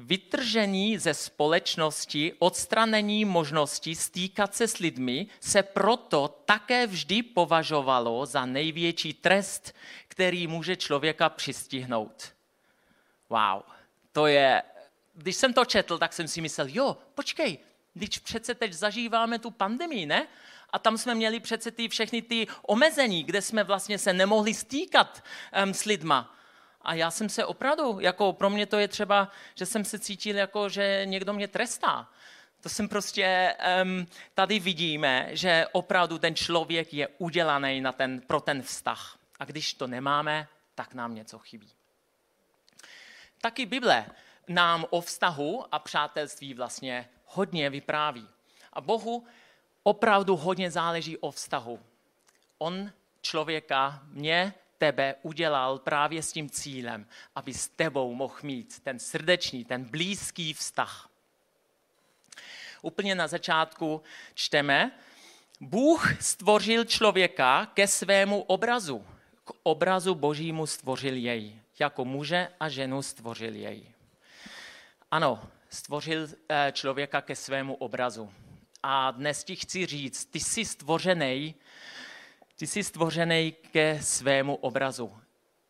vytržení 0.00 0.98
ze 0.98 1.14
společnosti, 1.14 2.32
odstranění 2.38 3.24
možnosti 3.24 3.94
stýkat 3.94 4.54
se 4.54 4.68
s 4.68 4.78
lidmi 4.78 5.26
se 5.40 5.62
proto 5.62 6.42
také 6.44 6.86
vždy 6.86 7.22
považovalo 7.22 8.26
za 8.26 8.46
největší 8.46 9.14
trest, 9.14 9.74
který 10.08 10.46
může 10.46 10.76
člověka 10.76 11.28
přistihnout. 11.28 12.32
Wow, 13.28 13.62
to 14.12 14.26
je 14.26 14.62
když 15.14 15.36
jsem 15.36 15.52
to 15.52 15.64
četl, 15.64 15.98
tak 15.98 16.12
jsem 16.12 16.28
si 16.28 16.40
myslel, 16.40 16.66
jo, 16.70 16.96
počkej, 17.14 17.58
když 17.94 18.18
přece 18.18 18.54
teď 18.54 18.72
zažíváme 18.72 19.38
tu 19.38 19.50
pandemii, 19.50 20.06
ne? 20.06 20.26
A 20.70 20.78
tam 20.78 20.98
jsme 20.98 21.14
měli 21.14 21.40
přece 21.40 21.70
ty 21.70 21.88
všechny 21.88 22.22
ty 22.22 22.46
omezení, 22.62 23.24
kde 23.24 23.42
jsme 23.42 23.64
vlastně 23.64 23.98
se 23.98 24.12
nemohli 24.12 24.54
stýkat 24.54 25.24
um, 25.64 25.74
s 25.74 25.84
lidma. 25.84 26.36
A 26.82 26.94
já 26.94 27.10
jsem 27.10 27.28
se 27.28 27.44
opravdu, 27.44 28.00
jako 28.00 28.32
pro 28.32 28.50
mě 28.50 28.66
to 28.66 28.78
je 28.78 28.88
třeba, 28.88 29.30
že 29.54 29.66
jsem 29.66 29.84
se 29.84 29.98
cítil 29.98 30.36
jako, 30.36 30.68
že 30.68 31.02
někdo 31.04 31.32
mě 31.32 31.48
trestá. 31.48 32.08
To 32.60 32.68
jsem 32.68 32.88
prostě, 32.88 33.56
um, 33.82 34.06
tady 34.34 34.58
vidíme, 34.58 35.28
že 35.30 35.66
opravdu 35.72 36.18
ten 36.18 36.34
člověk 36.34 36.94
je 36.94 37.08
udělaný 37.08 37.80
na 37.80 37.92
ten, 37.92 38.20
pro 38.20 38.40
ten 38.40 38.62
vztah. 38.62 39.18
A 39.38 39.44
když 39.44 39.74
to 39.74 39.86
nemáme, 39.86 40.48
tak 40.74 40.94
nám 40.94 41.14
něco 41.14 41.38
chybí. 41.38 41.70
Taky 43.40 43.66
Bible 43.66 44.06
nám 44.48 44.86
o 44.90 45.00
vztahu 45.00 45.64
a 45.72 45.78
přátelství 45.78 46.54
vlastně 46.54 47.08
hodně 47.26 47.70
vypráví. 47.70 48.28
A 48.72 48.80
Bohu 48.80 49.26
opravdu 49.82 50.36
hodně 50.36 50.70
záleží 50.70 51.18
o 51.18 51.30
vztahu. 51.30 51.80
On 52.58 52.92
člověka, 53.20 54.00
mě, 54.04 54.54
tebe 54.80 55.14
udělal 55.22 55.78
právě 55.78 56.22
s 56.22 56.32
tím 56.32 56.50
cílem, 56.50 57.06
aby 57.34 57.54
s 57.54 57.68
tebou 57.68 58.14
mohl 58.14 58.36
mít 58.42 58.80
ten 58.80 58.98
srdečný, 58.98 59.64
ten 59.64 59.84
blízký 59.84 60.52
vztah. 60.52 61.08
Úplně 62.82 63.14
na 63.14 63.28
začátku 63.28 64.02
čteme, 64.34 64.90
Bůh 65.60 66.22
stvořil 66.22 66.84
člověka 66.84 67.66
ke 67.74 67.88
svému 67.88 68.42
obrazu. 68.42 69.04
K 69.44 69.52
obrazu 69.62 70.14
božímu 70.14 70.66
stvořil 70.66 71.16
jej. 71.16 71.60
Jako 71.78 72.04
muže 72.04 72.48
a 72.60 72.68
ženu 72.68 73.02
stvořil 73.02 73.54
jej. 73.54 73.84
Ano, 75.10 75.42
stvořil 75.68 76.28
eh, 76.48 76.72
člověka 76.72 77.20
ke 77.20 77.36
svému 77.36 77.74
obrazu. 77.74 78.32
A 78.82 79.10
dnes 79.10 79.44
ti 79.44 79.56
chci 79.56 79.86
říct, 79.86 80.24
ty 80.24 80.40
jsi 80.40 80.64
stvořený, 80.64 81.54
ty 82.60 82.66
jsi 82.66 82.84
stvořený 82.84 83.54
ke 83.72 84.02
svému 84.02 84.54
obrazu. 84.54 85.16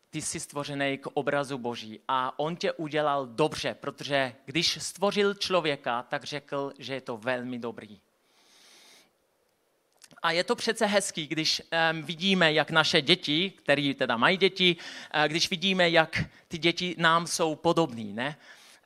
Ty 0.09 0.21
jsi 0.21 0.39
stvořený 0.39 0.97
k 0.97 1.07
obrazu 1.13 1.57
Boží 1.57 1.99
a 2.07 2.39
on 2.39 2.55
tě 2.55 2.71
udělal 2.71 3.27
dobře, 3.27 3.75
protože 3.79 4.35
když 4.45 4.77
stvořil 4.81 5.33
člověka, 5.33 6.03
tak 6.03 6.23
řekl, 6.23 6.73
že 6.79 6.93
je 6.93 7.01
to 7.01 7.17
velmi 7.17 7.59
dobrý. 7.59 7.99
A 10.23 10.31
je 10.31 10.43
to 10.43 10.55
přece 10.55 10.85
hezký, 10.85 11.27
když 11.27 11.61
um, 11.61 12.03
vidíme, 12.03 12.53
jak 12.53 12.71
naše 12.71 13.01
děti, 13.01 13.49
které 13.49 13.93
teda 13.97 14.17
mají 14.17 14.37
děti, 14.37 14.75
uh, 15.15 15.23
když 15.23 15.49
vidíme, 15.49 15.89
jak 15.89 16.23
ty 16.47 16.57
děti 16.57 16.95
nám 16.97 17.27
jsou 17.27 17.55
podobný, 17.55 18.13
ne? 18.13 18.37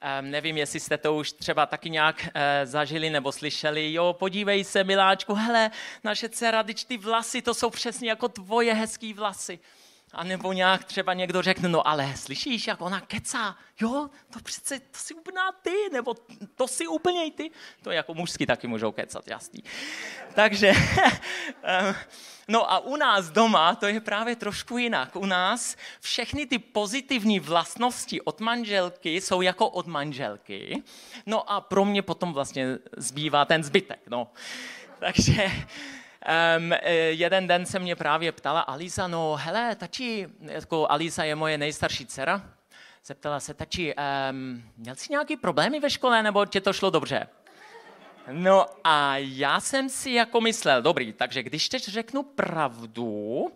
Um, 0.05 0.31
nevím, 0.31 0.57
jestli 0.57 0.79
jste 0.79 0.97
to 0.97 1.15
už 1.15 1.31
třeba 1.31 1.65
taky 1.65 1.89
nějak 1.89 2.21
uh, 2.21 2.41
zažili 2.63 3.09
nebo 3.09 3.31
slyšeli. 3.31 3.93
Jo, 3.93 4.15
podívej 4.19 4.63
se, 4.63 4.83
miláčku, 4.83 5.33
hele, 5.33 5.71
naše 6.03 6.29
dcera, 6.29 6.63
ty 6.87 6.97
vlasy, 6.97 7.41
to 7.41 7.53
jsou 7.53 7.69
přesně 7.69 8.09
jako 8.09 8.27
tvoje 8.27 8.73
hezký 8.73 9.13
vlasy. 9.13 9.59
A 10.15 10.23
nebo 10.23 10.53
nějak 10.53 10.83
třeba 10.83 11.13
někdo 11.13 11.41
řekne, 11.41 11.69
no 11.69 11.87
ale 11.87 12.13
slyšíš, 12.15 12.67
jak 12.67 12.81
ona 12.81 13.01
kecá, 13.01 13.57
jo, 13.81 14.09
to 14.33 14.39
přece, 14.39 14.79
to 14.79 14.97
si 14.97 15.13
úplně 15.13 15.39
ty, 15.61 15.75
nebo 15.91 16.15
to 16.55 16.67
si 16.67 16.87
úplně 16.87 17.31
ty. 17.31 17.51
To 17.81 17.91
jako 17.91 18.13
mužsky 18.13 18.45
taky 18.45 18.67
můžou 18.67 18.91
kecat, 18.91 19.27
jasný. 19.27 19.63
Takže, 20.33 20.73
no 22.47 22.71
a 22.71 22.79
u 22.79 22.95
nás 22.95 23.29
doma 23.29 23.75
to 23.75 23.85
je 23.85 24.01
právě 24.01 24.35
trošku 24.35 24.77
jinak. 24.77 25.15
U 25.15 25.25
nás 25.25 25.75
všechny 25.99 26.45
ty 26.45 26.59
pozitivní 26.59 27.39
vlastnosti 27.39 28.21
od 28.21 28.39
manželky 28.39 29.21
jsou 29.21 29.41
jako 29.41 29.69
od 29.69 29.87
manželky. 29.87 30.83
No 31.25 31.51
a 31.51 31.61
pro 31.61 31.85
mě 31.85 32.01
potom 32.01 32.33
vlastně 32.33 32.77
zbývá 32.97 33.45
ten 33.45 33.63
zbytek, 33.63 33.99
no. 34.09 34.27
Takže, 34.99 35.51
Um, 36.57 36.71
jeden 37.09 37.47
den 37.47 37.65
se 37.65 37.79
mě 37.79 37.95
právě 37.95 38.31
ptala 38.31 38.61
Alisa, 38.61 39.07
no 39.07 39.37
hele, 39.41 39.75
tači, 39.75 40.27
jako 40.41 40.91
Alisa 40.91 41.23
je 41.23 41.35
moje 41.35 41.57
nejstarší 41.57 42.05
dcera, 42.05 42.41
zeptala 43.05 43.39
se, 43.39 43.53
tači, 43.53 43.95
um, 44.31 44.63
měl 44.77 44.95
jsi 44.95 45.07
nějaký 45.09 45.37
problémy 45.37 45.79
ve 45.79 45.89
škole, 45.89 46.23
nebo 46.23 46.45
tě 46.45 46.61
to 46.61 46.73
šlo 46.73 46.89
dobře? 46.89 47.27
No 48.31 48.65
a 48.83 49.17
já 49.17 49.59
jsem 49.59 49.89
si 49.89 50.11
jako 50.11 50.41
myslel, 50.41 50.81
dobrý, 50.81 51.13
takže 51.13 51.43
když 51.43 51.69
teď 51.69 51.83
řeknu 51.83 52.23
pravdu, 52.23 53.51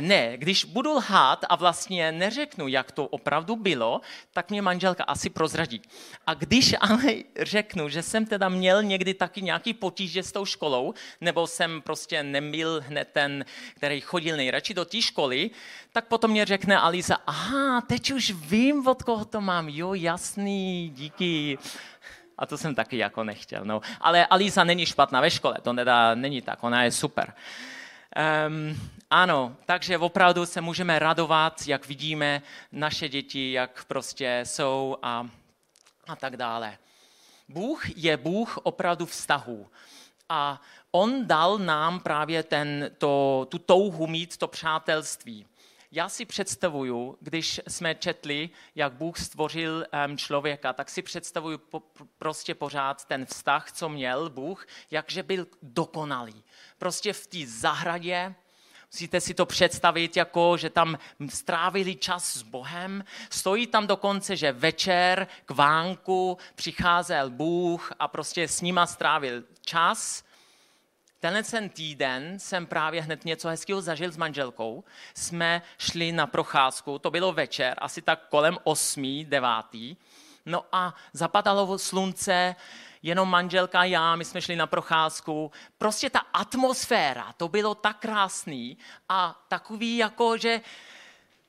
ne, 0.00 0.36
když 0.36 0.64
budu 0.64 0.92
lhát 0.92 1.44
a 1.48 1.56
vlastně 1.56 2.12
neřeknu, 2.12 2.68
jak 2.68 2.92
to 2.92 3.06
opravdu 3.06 3.56
bylo, 3.56 4.00
tak 4.32 4.50
mě 4.50 4.62
manželka 4.62 5.04
asi 5.04 5.30
prozradí. 5.30 5.82
A 6.26 6.34
když 6.34 6.74
ale 6.80 7.14
řeknu, 7.40 7.88
že 7.88 8.02
jsem 8.02 8.26
teda 8.26 8.48
měl 8.48 8.82
někdy 8.82 9.14
taky 9.14 9.42
nějaký 9.42 9.74
potíže 9.74 10.22
s 10.22 10.32
tou 10.32 10.44
školou, 10.44 10.94
nebo 11.20 11.46
jsem 11.46 11.82
prostě 11.82 12.22
nebyl 12.22 12.82
hned 12.86 13.08
ten, 13.12 13.44
který 13.74 14.00
chodil 14.00 14.36
nejradši 14.36 14.74
do 14.74 14.84
té 14.84 15.02
školy, 15.02 15.50
tak 15.92 16.06
potom 16.06 16.30
mě 16.30 16.44
řekne 16.44 16.78
Alisa, 16.78 17.18
aha, 17.26 17.80
teď 17.80 18.12
už 18.12 18.30
vím, 18.30 18.86
od 18.86 19.02
koho 19.02 19.24
to 19.24 19.40
mám, 19.40 19.68
jo, 19.68 19.94
jasný, 19.94 20.90
díky. 20.94 21.58
A 22.38 22.46
to 22.46 22.58
jsem 22.58 22.74
taky 22.74 22.98
jako 22.98 23.24
nechtěl. 23.24 23.64
No. 23.64 23.80
Ale 24.00 24.26
Alisa 24.26 24.64
není 24.64 24.86
špatná 24.86 25.20
ve 25.20 25.30
škole, 25.30 25.58
to 25.62 25.72
nedá, 25.72 26.14
není 26.14 26.42
tak, 26.42 26.64
ona 26.64 26.84
je 26.84 26.90
super. 26.90 27.34
Um, 28.48 28.90
ano, 29.10 29.56
takže 29.66 29.98
opravdu 29.98 30.46
se 30.46 30.60
můžeme 30.60 30.98
radovat, 30.98 31.62
jak 31.66 31.86
vidíme 31.86 32.42
naše 32.72 33.08
děti, 33.08 33.52
jak 33.52 33.84
prostě 33.84 34.40
jsou 34.44 34.96
a, 35.02 35.28
a 36.06 36.16
tak 36.16 36.36
dále. 36.36 36.78
Bůh 37.48 37.96
je 37.96 38.16
Bůh 38.16 38.58
opravdu 38.62 39.06
vztahů. 39.06 39.70
A 40.28 40.60
on 40.90 41.26
dal 41.26 41.58
nám 41.58 42.00
právě 42.00 42.42
ten, 42.42 42.90
to, 42.98 43.46
tu 43.50 43.58
touhu 43.58 44.06
mít 44.06 44.36
to 44.36 44.48
přátelství. 44.48 45.46
Já 45.92 46.08
si 46.08 46.24
představuju, 46.24 47.18
když 47.20 47.60
jsme 47.68 47.94
četli, 47.94 48.50
jak 48.74 48.92
Bůh 48.92 49.18
stvořil 49.18 49.86
um, 50.08 50.18
člověka, 50.18 50.72
tak 50.72 50.90
si 50.90 51.02
představuju 51.02 51.58
po, 51.58 51.82
prostě 52.18 52.54
pořád 52.54 53.04
ten 53.04 53.26
vztah, 53.26 53.72
co 53.72 53.88
měl 53.88 54.30
Bůh, 54.30 54.66
jakže 54.90 55.22
byl 55.22 55.46
dokonalý. 55.62 56.44
Prostě 56.78 57.12
v 57.12 57.26
té 57.26 57.38
zahradě, 57.46 58.34
Musíte 58.94 59.20
si 59.20 59.34
to 59.34 59.46
představit 59.46 60.16
jako, 60.16 60.56
že 60.56 60.70
tam 60.70 60.98
strávili 61.28 61.96
čas 61.96 62.36
s 62.36 62.42
Bohem. 62.42 63.04
Stojí 63.30 63.66
tam 63.66 63.86
dokonce, 63.86 64.36
že 64.36 64.52
večer 64.52 65.26
k 65.46 65.50
vánku 65.50 66.38
přicházel 66.54 67.30
Bůh 67.30 67.92
a 67.98 68.08
prostě 68.08 68.48
s 68.48 68.60
nima 68.60 68.86
strávil 68.86 69.42
čas. 69.60 70.24
Tenhle 71.20 71.42
ten 71.42 71.68
týden 71.68 72.38
jsem 72.38 72.66
právě 72.66 73.02
hned 73.02 73.24
něco 73.24 73.48
hezkého 73.48 73.80
zažil 73.80 74.12
s 74.12 74.16
manželkou. 74.16 74.84
Jsme 75.14 75.62
šli 75.78 76.12
na 76.12 76.26
procházku, 76.26 76.98
to 76.98 77.10
bylo 77.10 77.32
večer, 77.32 77.74
asi 77.78 78.02
tak 78.02 78.28
kolem 78.28 78.58
8. 78.64 79.24
9. 79.24 79.50
No 80.46 80.64
a 80.72 80.94
zapadalo 81.12 81.78
slunce, 81.78 82.56
jenom 83.04 83.28
manželka 83.28 83.80
a 83.80 83.84
já, 83.84 84.16
my 84.16 84.24
jsme 84.24 84.42
šli 84.42 84.56
na 84.56 84.66
procházku. 84.66 85.52
Prostě 85.78 86.10
ta 86.10 86.18
atmosféra, 86.18 87.32
to 87.36 87.48
bylo 87.48 87.74
tak 87.74 87.98
krásný 87.98 88.78
a 89.08 89.44
takový 89.48 89.96
jako, 89.96 90.36
že 90.36 90.60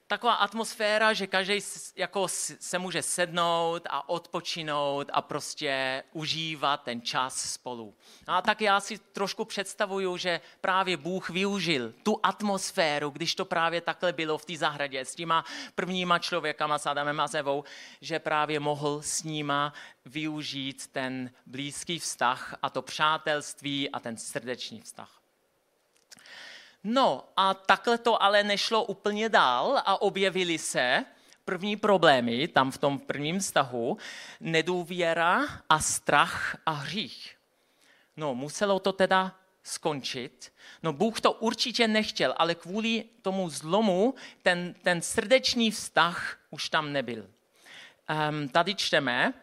taková 0.07 0.33
atmosféra, 0.33 1.13
že 1.13 1.27
každý 1.27 1.59
jako 1.95 2.27
se 2.59 2.79
může 2.79 3.01
sednout 3.01 3.87
a 3.89 4.09
odpočinout 4.09 5.09
a 5.13 5.21
prostě 5.21 6.03
užívat 6.11 6.83
ten 6.83 7.01
čas 7.01 7.51
spolu. 7.51 7.95
No 8.27 8.33
a 8.33 8.41
tak 8.41 8.61
já 8.61 8.79
si 8.79 8.97
trošku 8.97 9.45
představuju, 9.45 10.17
že 10.17 10.41
právě 10.61 10.97
Bůh 10.97 11.29
využil 11.29 11.93
tu 12.03 12.19
atmosféru, 12.23 13.09
když 13.09 13.35
to 13.35 13.45
právě 13.45 13.81
takhle 13.81 14.13
bylo 14.13 14.37
v 14.37 14.45
té 14.45 14.57
zahradě 14.57 15.05
s 15.05 15.15
těma 15.15 15.45
prvníma 15.75 16.19
člověkama, 16.19 16.77
s 16.77 16.85
Adamem 16.85 17.19
a 17.19 17.27
Zevou, 17.27 17.63
že 18.01 18.19
právě 18.19 18.59
mohl 18.59 19.01
s 19.01 19.23
nima 19.23 19.73
využít 20.05 20.87
ten 20.87 21.31
blízký 21.45 21.99
vztah 21.99 22.55
a 22.61 22.69
to 22.69 22.81
přátelství 22.81 23.89
a 23.89 23.99
ten 23.99 24.17
srdečný 24.17 24.81
vztah. 24.81 25.24
No 26.87 27.23
a 27.37 27.53
takhle 27.53 27.97
to 27.97 28.23
ale 28.23 28.43
nešlo 28.43 28.83
úplně 28.83 29.29
dál 29.29 29.81
a 29.85 30.01
objevily 30.01 30.57
se 30.57 31.05
první 31.45 31.75
problémy 31.75 32.47
tam 32.47 32.71
v 32.71 32.77
tom 32.77 32.99
prvním 32.99 33.39
vztahu, 33.39 33.97
nedůvěra 34.39 35.41
a 35.69 35.79
strach 35.79 36.57
a 36.65 36.71
hřích. 36.71 37.35
No, 38.17 38.35
muselo 38.35 38.79
to 38.79 38.93
teda 38.93 39.35
skončit. 39.63 40.53
No, 40.83 40.93
Bůh 40.93 41.21
to 41.21 41.31
určitě 41.31 41.87
nechtěl, 41.87 42.33
ale 42.37 42.55
kvůli 42.55 43.03
tomu 43.21 43.49
zlomu 43.49 44.15
ten, 44.41 44.75
ten 44.83 45.01
srdečný 45.01 45.71
vztah 45.71 46.37
už 46.49 46.69
tam 46.69 46.93
nebyl. 46.93 47.27
Um, 48.29 48.49
tady 48.49 48.75
čteme, 48.75 49.33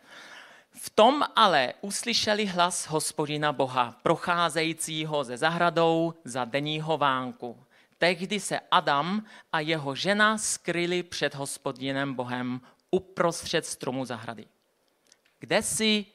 v 0.83 0.91
tom 0.91 1.23
ale 1.37 1.75
uslyšeli 1.81 2.47
hlas 2.47 2.87
hospodina 2.87 3.53
Boha, 3.53 3.95
procházejícího 4.03 5.25
ze 5.25 5.37
zahradou 5.37 6.15
za 6.25 6.45
denního 6.45 6.99
vánku. 6.99 7.65
Tehdy 7.99 8.41
se 8.41 8.61
Adam 8.71 9.25
a 9.53 9.61
jeho 9.61 9.95
žena 9.95 10.39
skryli 10.39 11.03
před 11.03 11.35
hospodinem 11.35 12.15
Bohem 12.15 12.61
uprostřed 12.91 13.67
stromu 13.67 14.05
zahrady. 14.05 14.47
kde 15.39 15.62
jsi? 15.62 16.07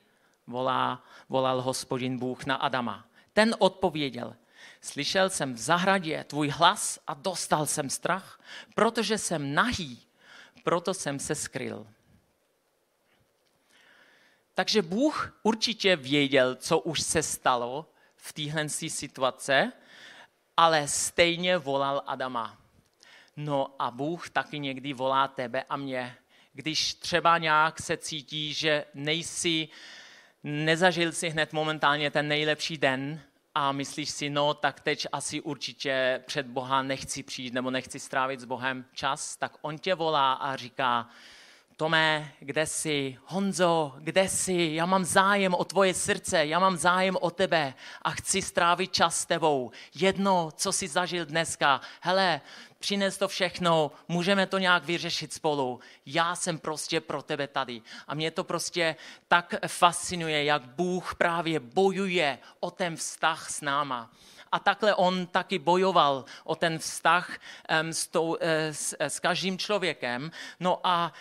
Volá, 0.48 1.04
volal 1.30 1.62
hospodin 1.62 2.20
Bůh 2.20 2.46
na 2.46 2.56
Adama. 2.56 3.06
Ten 3.34 3.56
odpověděl, 3.60 4.36
slyšel 4.82 5.30
jsem 5.30 5.54
v 5.54 5.58
zahradě 5.58 6.24
tvůj 6.24 6.50
hlas 6.50 7.00
a 7.08 7.14
dostal 7.14 7.66
jsem 7.66 7.90
strach, 7.90 8.40
protože 8.76 9.18
jsem 9.18 9.54
nahý, 9.54 10.00
proto 10.64 10.94
jsem 10.94 11.20
se 11.20 11.36
skryl. 11.36 11.88
Takže 14.58 14.82
Bůh 14.82 15.40
určitě 15.44 15.96
věděl, 15.96 16.56
co 16.56 16.80
už 16.80 17.02
se 17.02 17.24
stalo 17.24 17.86
v 18.16 18.34
téhle 18.34 18.70
situace, 18.70 19.72
ale 20.58 20.88
stejně 20.88 21.58
volal 21.58 22.04
Adama. 22.08 22.58
No 23.36 23.76
a 23.80 23.92
Bůh 23.92 24.30
taky 24.30 24.60
někdy 24.60 24.94
volá 24.94 25.28
tebe 25.28 25.64
a 25.70 25.78
mě. 25.78 26.16
Když 26.54 26.94
třeba 26.94 27.38
nějak 27.38 27.82
se 27.82 27.98
cítí, 27.98 28.54
že 28.54 28.86
nejsi, 28.94 29.70
nezažil 30.44 31.12
si 31.12 31.30
hned 31.30 31.54
momentálně 31.54 32.12
ten 32.12 32.28
nejlepší 32.28 32.78
den 32.78 33.22
a 33.56 33.72
myslíš 33.72 34.10
si, 34.10 34.30
no 34.30 34.54
tak 34.54 34.80
teď 34.80 35.08
asi 35.12 35.42
určitě 35.42 36.24
před 36.26 36.48
Boha 36.48 36.82
nechci 36.82 37.24
přijít 37.24 37.54
nebo 37.54 37.72
nechci 37.72 38.00
strávit 38.00 38.40
s 38.40 38.46
Bohem 38.46 38.86
čas, 38.94 39.36
tak 39.36 39.58
on 39.62 39.78
tě 39.78 39.96
volá 39.96 40.34
a 40.34 40.56
říká, 40.56 41.10
Tome, 41.80 42.32
kde 42.40 42.66
jsi? 42.66 43.18
Honzo, 43.26 43.96
kde 44.00 44.30
jsi? 44.30 44.70
Já 44.74 44.86
mám 44.86 45.06
zájem 45.06 45.54
o 45.54 45.64
tvoje 45.64 45.94
srdce, 45.94 46.46
já 46.46 46.60
mám 46.60 46.78
zájem 46.78 47.18
o 47.22 47.32
tebe 47.32 47.74
a 48.02 48.12
chci 48.12 48.42
strávit 48.42 48.94
čas 48.94 49.20
s 49.20 49.26
tebou. 49.26 49.72
Jedno, 49.96 50.50
co 50.56 50.72
jsi 50.72 50.88
zažil 50.88 51.26
dneska, 51.26 51.82
hele, 52.02 52.42
přines 52.80 53.18
to 53.18 53.28
všechno, 53.28 53.92
můžeme 54.08 54.48
to 54.48 54.58
nějak 54.58 54.86
vyřešit 54.86 55.34
spolu. 55.34 55.80
Já 56.06 56.36
jsem 56.36 56.60
prostě 56.60 57.02
pro 57.02 57.22
tebe 57.22 57.48
tady. 57.48 57.82
A 58.08 58.16
mě 58.16 58.32
to 58.32 58.44
prostě 58.44 58.96
tak 59.28 59.56
fascinuje, 59.68 60.44
jak 60.44 60.62
Bůh 60.62 61.16
právě 61.16 61.60
bojuje 61.60 62.40
o 62.60 62.72
ten 62.72 62.96
vztah 62.96 63.50
s 63.50 63.62
náma. 63.62 64.12
A 64.52 64.60
takhle 64.60 64.96
on 64.96 65.28
taky 65.28 65.60
bojoval 65.60 66.26
o 66.44 66.56
ten 66.56 66.80
vztah 66.80 67.38
um, 67.82 67.94
s, 67.94 68.08
tou, 68.08 68.28
uh, 68.28 68.38
s, 68.72 68.96
s 69.00 69.20
každým 69.20 69.58
člověkem. 69.58 70.32
No 70.60 70.80
a 70.84 71.14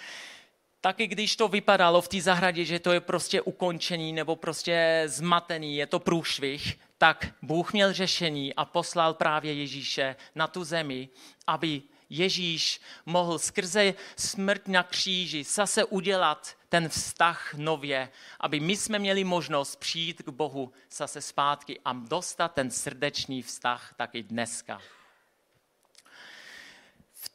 taky 0.80 1.06
když 1.06 1.36
to 1.36 1.48
vypadalo 1.48 2.02
v 2.02 2.08
té 2.08 2.20
zahradě, 2.20 2.64
že 2.64 2.78
to 2.78 2.92
je 2.92 3.00
prostě 3.00 3.42
ukončený 3.42 4.12
nebo 4.12 4.36
prostě 4.36 5.02
zmatený, 5.06 5.76
je 5.76 5.86
to 5.86 5.98
průšvih, 5.98 6.78
tak 6.98 7.26
Bůh 7.42 7.72
měl 7.72 7.92
řešení 7.92 8.54
a 8.54 8.64
poslal 8.64 9.14
právě 9.14 9.52
Ježíše 9.52 10.16
na 10.34 10.46
tu 10.46 10.64
zemi, 10.64 11.08
aby 11.46 11.82
Ježíš 12.10 12.80
mohl 13.06 13.38
skrze 13.38 13.94
smrt 14.16 14.68
na 14.68 14.82
kříži 14.82 15.44
zase 15.44 15.84
udělat 15.84 16.56
ten 16.68 16.88
vztah 16.88 17.54
nově, 17.54 18.08
aby 18.40 18.60
my 18.60 18.76
jsme 18.76 18.98
měli 18.98 19.24
možnost 19.24 19.76
přijít 19.76 20.22
k 20.22 20.28
Bohu 20.28 20.72
zase 20.90 21.20
zpátky 21.20 21.80
a 21.84 21.92
dostat 21.92 22.48
ten 22.48 22.70
srdečný 22.70 23.42
vztah 23.42 23.94
taky 23.96 24.22
dneska 24.22 24.80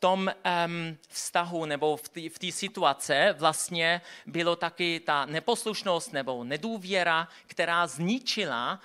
tom 0.02 0.32
um, 0.66 0.98
vztahu 1.08 1.66
nebo 1.66 1.98
v 2.30 2.40
té 2.40 2.52
situace 2.52 3.36
vlastně 3.38 4.02
bylo 4.26 4.56
taky 4.56 5.00
ta 5.00 5.26
neposlušnost 5.26 6.14
nebo 6.14 6.44
nedůvěra, 6.44 7.28
která 7.48 7.88
zničila 7.88 8.80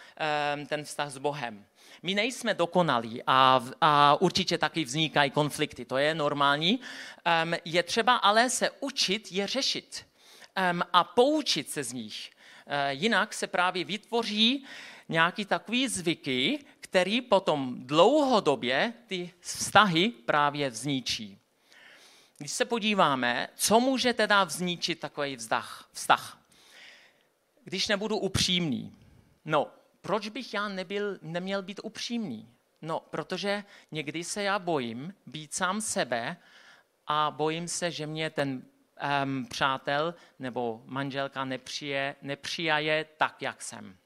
um, 0.56 0.66
ten 0.66 0.84
vztah 0.84 1.10
s 1.10 1.18
Bohem. 1.18 1.64
My 2.02 2.14
nejsme 2.14 2.54
dokonalí 2.54 3.22
a, 3.26 3.64
a 3.80 4.20
určitě 4.20 4.58
taky 4.58 4.84
vznikají 4.84 5.30
konflikty, 5.30 5.84
to 5.84 5.96
je 5.96 6.14
normální. 6.14 6.80
Um, 7.44 7.54
je 7.64 7.82
třeba 7.82 8.16
ale 8.16 8.50
se 8.50 8.70
učit 8.80 9.32
je 9.32 9.46
řešit 9.46 10.06
um, 10.72 10.82
a 10.92 11.04
poučit 11.04 11.70
se 11.70 11.84
z 11.84 11.92
nich. 11.92 12.30
Uh, 12.66 12.72
jinak 12.90 13.34
se 13.34 13.46
právě 13.46 13.84
vytvoří 13.84 14.64
nějaký 15.08 15.44
takový 15.44 15.88
zvyky, 15.88 16.64
který 16.86 17.20
potom 17.20 17.86
dlouhodobě 17.86 18.92
ty 19.06 19.30
vztahy 19.40 20.08
právě 20.08 20.70
vzničí. 20.70 21.38
Když 22.38 22.52
se 22.52 22.64
podíváme, 22.64 23.48
co 23.54 23.80
může 23.80 24.12
teda 24.12 24.44
vzničit 24.44 25.00
takový 25.00 25.36
vztah, 25.36 25.88
vztah. 25.92 26.38
Když 27.64 27.88
nebudu 27.88 28.18
upřímný. 28.18 28.96
No, 29.44 29.70
proč 30.00 30.28
bych 30.28 30.54
já 30.54 30.68
nebyl, 30.68 31.18
neměl 31.22 31.62
být 31.62 31.80
upřímný? 31.82 32.48
No, 32.82 33.00
protože 33.10 33.64
někdy 33.90 34.24
se 34.24 34.42
já 34.42 34.58
bojím 34.58 35.14
být 35.26 35.54
sám 35.54 35.80
sebe 35.80 36.36
a 37.06 37.30
bojím 37.30 37.68
se, 37.68 37.90
že 37.90 38.06
mě 38.06 38.30
ten 38.30 38.62
um, 39.24 39.46
přátel 39.46 40.14
nebo 40.38 40.82
manželka 40.84 41.44
nepřije, 41.44 42.16
nepřijaje 42.22 43.06
tak, 43.16 43.42
jak 43.42 43.62
jsem. 43.62 43.96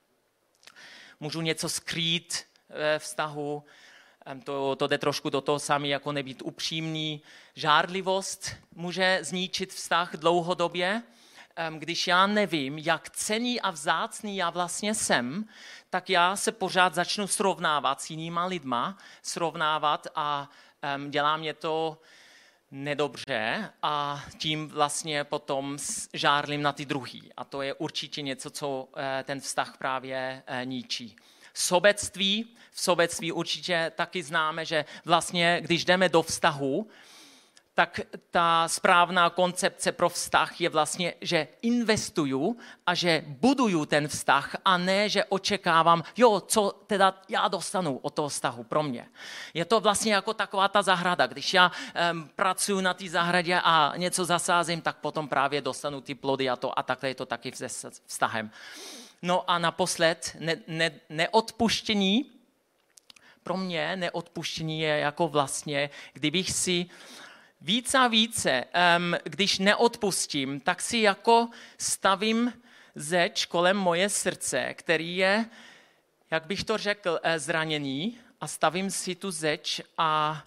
Můžu 1.21 1.41
něco 1.41 1.69
skrýt, 1.69 2.50
ve 2.71 2.99
vztahu, 2.99 3.65
to, 4.45 4.77
to 4.77 4.87
jde 4.87 4.99
trošku 4.99 5.31
do 5.31 5.41
toho 5.41 5.59
sami, 5.59 5.89
jako 5.89 6.13
nebýt 6.13 6.43
upřímný. 6.43 7.23
Žárlivost 7.55 8.57
může 8.75 9.19
zničit 9.23 9.73
vztah 9.73 10.17
dlouhodobě. 10.17 11.03
Když 11.79 12.07
já 12.07 12.27
nevím, 12.27 12.79
jak 12.79 13.11
cený 13.11 13.61
a 13.61 13.71
vzácný 13.71 14.37
já 14.37 14.51
vlastně 14.51 14.95
jsem, 14.95 15.45
tak 15.91 16.11
já 16.11 16.37
se 16.37 16.53
pořád 16.53 16.95
začnu 16.95 17.27
srovnávat 17.27 18.01
s 18.01 18.11
jinýma 18.11 18.47
lidma, 18.47 18.99
srovnávat 19.23 20.07
a 20.15 20.51
dělá 21.09 21.37
mě 21.37 21.55
to 21.55 21.99
nedobře 22.71 23.71
a 23.83 24.25
tím 24.39 24.69
vlastně 24.69 25.25
potom 25.25 25.79
žárlím 26.13 26.63
na 26.63 26.73
ty 26.73 26.85
druhý. 26.85 27.33
A 27.37 27.45
to 27.45 27.63
je 27.63 27.75
určitě 27.75 28.23
něco, 28.23 28.51
co 28.51 28.89
eh, 28.97 29.25
ten 29.25 29.41
vztah 29.41 29.79
právě 29.79 30.43
eh, 30.47 30.65
ničí 30.65 31.17
sobectví. 31.61 32.57
V 32.73 32.81
sobectví 32.81 33.33
určitě 33.33 33.93
taky 33.97 34.23
známe, 34.23 34.65
že 34.65 34.85
vlastně, 35.05 35.61
když 35.61 35.85
jdeme 35.85 36.09
do 36.09 36.23
vztahu, 36.23 36.89
tak 37.75 38.01
ta 38.31 38.69
správná 38.69 39.31
koncepce 39.31 39.93
pro 39.93 40.09
vztah 40.09 40.61
je 40.61 40.69
vlastně, 40.69 41.15
že 41.21 41.49
investuju 41.63 42.57
a 42.87 42.95
že 42.95 43.25
buduju 43.27 43.87
ten 43.87 44.09
vztah 44.09 44.57
a 44.65 44.79
ne, 44.79 45.09
že 45.09 45.25
očekávám, 45.25 46.03
jo, 46.17 46.41
co 46.41 46.73
teda 46.87 47.23
já 47.29 47.49
dostanu 47.49 47.99
od 48.03 48.15
toho 48.15 48.29
vztahu 48.29 48.65
pro 48.65 48.83
mě. 48.83 49.09
Je 49.55 49.65
to 49.65 49.81
vlastně 49.81 50.15
jako 50.15 50.35
taková 50.35 50.69
ta 50.69 50.83
zahrada. 50.83 51.27
Když 51.27 51.55
já 51.55 51.73
um, 52.13 52.29
pracuji 52.37 52.81
na 52.81 52.95
té 52.95 53.09
zahradě 53.09 53.61
a 53.65 53.93
něco 53.97 54.25
zasázím, 54.25 54.81
tak 54.81 54.97
potom 54.97 55.29
právě 55.29 55.61
dostanu 55.61 56.01
ty 56.01 56.15
plody 56.15 56.51
a 56.51 56.57
to 56.57 56.79
a 56.79 56.83
takhle 56.83 57.09
je 57.09 57.15
to 57.15 57.27
taky 57.27 57.53
se 57.57 57.91
vztahem. 58.07 58.51
No 59.23 59.51
a 59.51 59.59
naposled 59.59 60.37
ne, 60.39 60.57
ne, 60.67 61.01
neodpuštění. 61.09 62.31
Pro 63.43 63.57
mě 63.57 63.97
neodpuštění 63.97 64.81
je 64.81 64.99
jako 64.99 65.29
vlastně, 65.29 65.91
kdybych 66.13 66.53
si 66.53 66.87
více 67.61 67.99
a 67.99 68.09
více, 68.09 68.65
um, 68.99 69.17
když 69.25 69.59
neodpustím, 69.59 70.61
tak 70.61 70.83
si 70.83 70.99
jako 70.99 71.49
stavím 71.79 72.53
zeč 72.95 73.47
kolem 73.47 73.77
moje 73.77 74.09
srdce, 74.09 74.75
který 74.75 75.17
je, 75.17 75.47
jak 76.31 76.47
bych 76.47 76.65
to 76.65 76.79
řekl, 76.79 77.19
eh, 77.23 77.39
zraněný 77.39 78.19
a 78.41 78.47
stavím 78.47 78.91
si 78.91 79.15
tu 79.15 79.31
zeč 79.31 79.81
a 79.99 80.43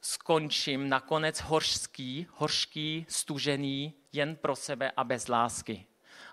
skončím 0.00 0.88
nakonec 0.88 1.40
hořský, 1.40 2.26
hořký, 2.30 3.06
stužený, 3.08 3.94
jen 4.12 4.36
pro 4.36 4.56
sebe 4.56 4.92
a 4.96 5.04
bez 5.04 5.28
lásky. 5.28 5.86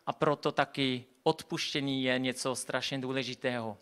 A 0.06 0.13
proto 0.13 0.51
taky 0.51 1.06
odpuštění 1.23 2.03
je 2.03 2.19
něco 2.19 2.55
strašně 2.55 2.99
důležitého. 2.99 3.77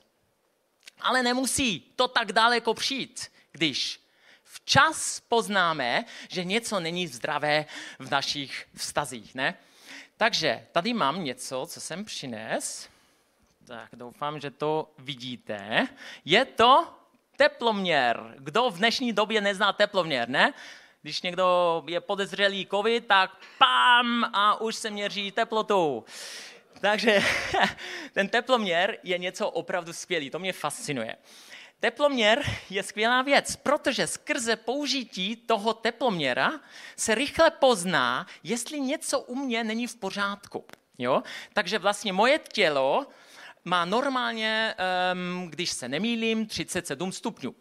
Ale 1.01 1.23
nemusí 1.23 1.79
to 1.95 2.07
tak 2.07 2.31
daleko 2.31 2.73
přijít, 2.73 3.31
když 3.51 4.01
včas 4.43 5.19
poznáme, 5.19 6.05
že 6.29 6.43
něco 6.43 6.79
není 6.79 7.07
zdravé 7.07 7.65
v 7.99 8.11
našich 8.11 8.67
vztazích. 8.75 9.35
Ne? 9.35 9.57
Takže 10.17 10.67
tady 10.71 10.93
mám 10.93 11.23
něco, 11.23 11.65
co 11.69 11.81
jsem 11.81 12.05
přines. 12.05 12.89
Tak 13.67 13.89
doufám, 13.93 14.39
že 14.39 14.51
to 14.51 14.91
vidíte. 14.97 15.87
Je 16.25 16.45
to 16.45 16.87
teploměr. 17.37 18.35
Kdo 18.37 18.69
v 18.69 18.77
dnešní 18.77 19.13
době 19.13 19.41
nezná 19.41 19.73
teploměr, 19.73 20.29
ne? 20.29 20.53
Když 21.01 21.21
někdo 21.21 21.83
je 21.87 22.01
podezřelý 22.01 22.67
covid, 22.71 23.07
tak 23.07 23.31
pam 23.57 24.23
a 24.23 24.61
už 24.61 24.75
se 24.75 24.89
měří 24.89 25.31
teplotou. 25.31 26.03
Takže 26.81 27.19
ten 28.13 28.29
teploměr 28.29 28.97
je 29.03 29.17
něco 29.17 29.49
opravdu 29.49 29.93
skvělý, 29.93 30.29
to 30.29 30.39
mě 30.39 30.53
fascinuje. 30.53 31.15
Teploměr 31.79 32.43
je 32.69 32.83
skvělá 32.83 33.21
věc, 33.21 33.55
protože 33.55 34.07
skrze 34.07 34.55
použití 34.55 35.35
toho 35.35 35.73
teploměra 35.73 36.51
se 36.95 37.15
rychle 37.15 37.51
pozná, 37.51 38.27
jestli 38.43 38.79
něco 38.79 39.19
u 39.19 39.35
mě 39.35 39.63
není 39.63 39.87
v 39.87 39.95
pořádku. 39.95 40.65
Jo? 40.97 41.23
Takže 41.53 41.79
vlastně 41.79 42.13
moje 42.13 42.39
tělo 42.39 43.07
má 43.65 43.85
normálně, 43.85 44.75
um, 45.13 45.47
když 45.49 45.69
se 45.69 45.89
nemýlím, 45.89 46.45
37 46.45 47.11
stupňů. 47.11 47.55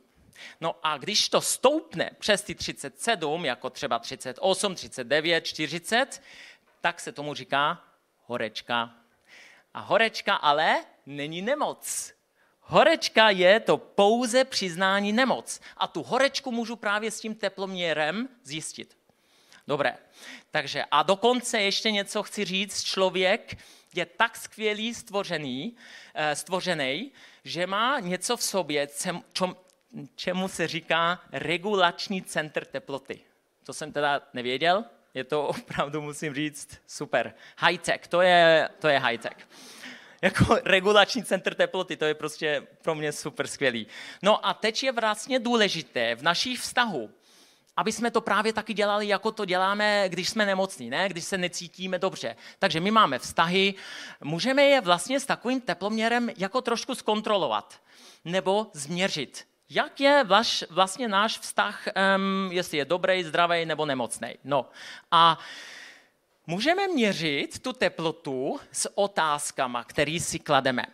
No 0.60 0.76
a 0.82 0.98
když 0.98 1.28
to 1.28 1.40
stoupne 1.40 2.10
přes 2.18 2.42
ty 2.42 2.54
37, 2.54 3.44
jako 3.44 3.70
třeba 3.70 3.98
38, 3.98 4.74
39, 4.74 5.40
40, 5.40 6.22
tak 6.80 7.00
se 7.00 7.12
tomu 7.12 7.34
říká 7.34 7.84
horečka 8.26 8.99
A 9.74 9.80
horečka 9.80 10.34
ale 10.34 10.84
není 11.06 11.42
nemoc. 11.42 12.12
Horečka 12.60 13.30
je 13.30 13.60
to 13.60 13.76
pouze 13.76 14.44
přiznání 14.44 15.12
nemoc. 15.12 15.60
A 15.76 15.86
tu 15.86 16.02
horečku 16.02 16.52
můžu 16.52 16.76
právě 16.76 17.10
s 17.10 17.20
tím 17.20 17.34
teploměrem 17.34 18.28
zjistit. 18.42 18.96
Dobré, 19.68 19.98
takže 20.50 20.84
a 20.90 21.02
dokonce 21.02 21.60
ještě 21.60 21.90
něco 21.90 22.22
chci 22.22 22.44
říct. 22.44 22.82
Člověk 22.82 23.58
je 23.94 24.06
tak 24.06 24.36
skvělý 24.36 24.94
stvořený, 24.94 25.76
eh, 26.14 26.36
stvořený, 26.36 27.12
že 27.44 27.66
má 27.66 28.00
něco 28.00 28.36
v 28.36 28.42
sobě, 28.42 28.88
čem, 29.02 29.22
čemu 30.14 30.48
se 30.48 30.68
říká 30.68 31.22
regulační 31.32 32.22
centr 32.22 32.64
teploty. 32.64 33.20
To 33.64 33.72
jsem 33.72 33.92
teda 33.92 34.22
nevěděl, 34.34 34.84
je 35.14 35.24
to 35.24 35.46
opravdu, 35.46 36.02
musím 36.02 36.34
říct, 36.34 36.80
super. 36.86 37.34
High-tech, 37.58 38.08
to 38.08 38.20
je, 38.20 38.68
to 38.78 38.88
je 38.88 38.98
high-tech. 38.98 39.48
Jako 40.22 40.58
regulační 40.64 41.24
centr 41.24 41.54
teploty, 41.54 41.96
to 41.96 42.04
je 42.04 42.14
prostě 42.14 42.66
pro 42.82 42.94
mě 42.94 43.12
super 43.12 43.46
skvělý. 43.46 43.86
No 44.22 44.46
a 44.46 44.54
teď 44.54 44.82
je 44.82 44.92
vlastně 44.92 45.38
důležité 45.38 46.14
v 46.14 46.22
našich 46.22 46.60
vztahu, 46.60 47.10
aby 47.76 47.92
jsme 47.92 48.10
to 48.10 48.20
právě 48.20 48.52
taky 48.52 48.74
dělali, 48.74 49.08
jako 49.08 49.32
to 49.32 49.44
děláme, 49.44 50.04
když 50.08 50.28
jsme 50.28 50.46
nemocní, 50.46 50.90
ne? 50.90 51.08
když 51.08 51.24
se 51.24 51.38
necítíme 51.38 51.98
dobře. 51.98 52.36
Takže 52.58 52.80
my 52.80 52.90
máme 52.90 53.18
vztahy, 53.18 53.74
můžeme 54.24 54.62
je 54.62 54.80
vlastně 54.80 55.20
s 55.20 55.26
takovým 55.26 55.60
teploměrem 55.60 56.30
jako 56.36 56.60
trošku 56.60 56.94
zkontrolovat 56.94 57.80
nebo 58.24 58.66
změřit. 58.72 59.49
Jak 59.70 60.00
je 60.00 60.24
vlastně 60.70 61.08
náš 61.08 61.38
vztah, 61.38 61.84
jestli 62.50 62.78
je 62.78 62.84
dobrý, 62.84 63.24
zdravý 63.24 63.66
nebo 63.66 63.86
nemocný. 63.86 64.34
No 64.44 64.70
a 65.10 65.38
můžeme 66.46 66.88
měřit 66.88 67.58
tu 67.58 67.72
teplotu 67.72 68.60
s 68.72 68.98
otázkama, 68.98 69.84
které 69.84 70.20
si 70.20 70.38
klademe. 70.38 70.86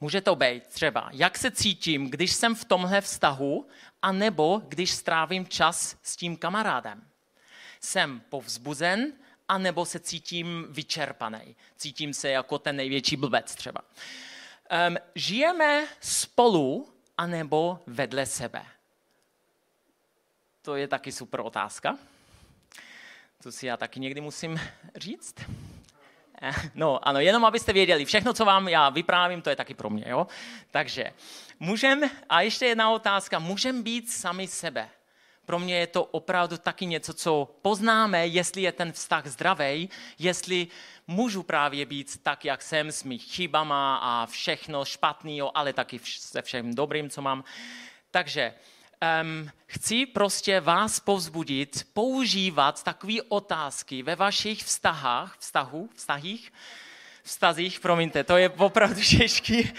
Může 0.00 0.20
to 0.20 0.36
být 0.36 0.66
třeba, 0.66 1.08
jak 1.12 1.38
se 1.38 1.50
cítím, 1.50 2.10
když 2.10 2.32
jsem 2.32 2.54
v 2.54 2.64
tomhle 2.64 3.00
vztahu, 3.00 3.68
anebo 4.02 4.62
když 4.68 4.90
strávím 4.90 5.46
čas 5.46 5.96
s 6.02 6.16
tím 6.16 6.36
kamarádem. 6.36 7.02
Jsem 7.80 8.22
povzbuzen, 8.28 9.12
anebo 9.48 9.84
se 9.84 10.00
cítím 10.00 10.66
vyčerpaný. 10.70 11.56
Cítím 11.76 12.14
se 12.14 12.28
jako 12.28 12.58
ten 12.58 12.76
největší 12.76 13.16
blbec 13.16 13.54
třeba. 13.54 13.80
Um, 14.88 14.96
žijeme 15.14 15.86
spolu, 16.00 16.88
anebo 17.18 17.82
vedle 17.86 18.26
sebe. 18.26 18.66
To 20.62 20.76
je 20.76 20.88
taky 20.88 21.12
super 21.12 21.40
otázka. 21.40 21.98
To 23.42 23.52
si 23.52 23.66
já 23.66 23.76
taky 23.76 24.00
někdy 24.00 24.20
musím 24.20 24.60
říct. 24.96 25.34
Eh, 26.42 26.52
no, 26.74 27.08
ano, 27.08 27.20
jenom 27.20 27.44
abyste 27.44 27.72
věděli, 27.72 28.04
všechno, 28.04 28.32
co 28.32 28.44
vám 28.44 28.68
já 28.68 28.90
vyprávím, 28.90 29.42
to 29.42 29.50
je 29.50 29.56
taky 29.56 29.74
pro 29.74 29.90
mě, 29.90 30.04
jo? 30.08 30.26
Takže, 30.70 31.12
můžem, 31.60 32.10
a 32.28 32.40
ještě 32.40 32.66
jedna 32.66 32.90
otázka, 32.90 33.38
můžem 33.38 33.82
být 33.82 34.10
sami 34.10 34.46
sebe. 34.46 34.88
Pro 35.48 35.58
mě 35.58 35.78
je 35.78 35.86
to 35.86 36.04
opravdu 36.04 36.56
taky 36.56 36.86
něco, 36.86 37.14
co 37.14 37.54
poznáme, 37.62 38.26
jestli 38.26 38.62
je 38.62 38.72
ten 38.72 38.92
vztah 38.92 39.26
zdravý, 39.26 39.90
jestli 40.18 40.66
můžu 41.06 41.42
právě 41.42 41.86
být 41.86 42.22
tak, 42.22 42.44
jak 42.44 42.62
jsem, 42.62 42.92
s 42.92 43.04
mých 43.04 43.24
chybama 43.24 43.96
a 43.96 44.26
všechno 44.26 44.84
špatný, 44.84 45.40
ale 45.54 45.72
taky 45.72 46.00
se 46.04 46.42
všem 46.42 46.74
dobrým, 46.74 47.10
co 47.10 47.22
mám. 47.22 47.44
Takže 48.10 48.54
um, 49.22 49.50
chci 49.66 50.06
prostě 50.06 50.60
vás 50.60 51.00
povzbudit, 51.00 51.86
používat 51.92 52.84
takové 52.84 53.22
otázky 53.28 54.02
ve 54.02 54.16
vašich 54.16 54.64
vztahách, 54.64 55.36
vztahu, 55.38 55.90
vztahích, 55.94 56.52
vztazích, 57.22 57.80
promiňte, 57.80 58.24
to 58.24 58.36
je 58.36 58.48
opravdu 58.48 59.00
těžký. 59.18 59.72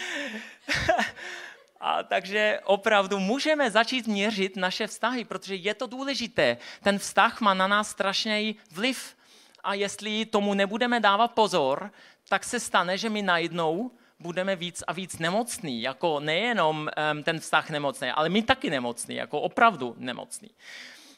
A 1.79 2.03
takže 2.03 2.59
opravdu 2.63 3.19
můžeme 3.19 3.71
začít 3.71 4.07
měřit 4.07 4.55
naše 4.55 4.87
vztahy, 4.87 5.25
protože 5.25 5.55
je 5.55 5.73
to 5.73 5.87
důležité. 5.87 6.57
Ten 6.83 6.99
vztah 6.99 7.41
má 7.41 7.53
na 7.53 7.67
nás 7.67 7.89
strašný 7.89 8.55
vliv. 8.71 9.15
A 9.63 9.73
jestli 9.73 10.25
tomu 10.25 10.53
nebudeme 10.53 10.99
dávat 10.99 11.31
pozor, 11.31 11.91
tak 12.29 12.43
se 12.43 12.59
stane, 12.59 12.97
že 12.97 13.09
my 13.09 13.21
najednou 13.21 13.91
budeme 14.19 14.55
víc 14.55 14.83
a 14.87 14.93
víc 14.93 15.19
nemocný, 15.19 15.81
jako 15.81 16.19
nejenom 16.19 16.89
um, 17.13 17.23
ten 17.23 17.39
vztah 17.39 17.69
nemocný, 17.69 18.09
ale 18.09 18.29
my 18.29 18.41
taky 18.41 18.69
nemocný, 18.69 19.15
jako 19.15 19.41
opravdu 19.41 19.95
nemocný. 19.97 20.49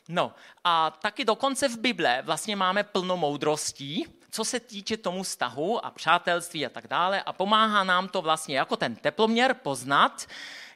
No 0.10 0.34
a 0.63 0.91
taky 0.91 1.26
dokonce 1.26 1.67
v 1.69 1.80
Bible 1.80 2.21
vlastně 2.26 2.56
máme 2.56 2.84
plno 2.84 3.17
moudrostí, 3.17 4.06
co 4.32 4.46
se 4.46 4.60
týče 4.60 4.98
tomu 4.98 5.24
vztahu 5.24 5.86
a 5.86 5.91
přátelství 5.91 6.65
a 6.65 6.70
tak 6.70 6.88
dále 6.88 7.22
a 7.22 7.34
pomáhá 7.34 7.84
nám 7.84 8.08
to 8.08 8.22
vlastně 8.22 8.58
jako 8.58 8.76
ten 8.76 8.96
teploměr 8.96 9.54
poznat, 9.54 10.28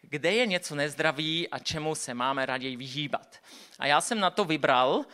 kde 0.01 0.33
je 0.33 0.45
něco 0.45 0.75
nezdravý 0.75 1.49
a 1.49 1.59
čemu 1.59 1.95
se 1.95 2.13
máme 2.13 2.45
raději 2.45 2.75
vyhýbat. 2.75 3.35
A 3.79 3.85
já 3.85 4.01
jsem 4.01 4.19
na 4.19 4.29
to 4.29 4.45
vybral 4.45 5.05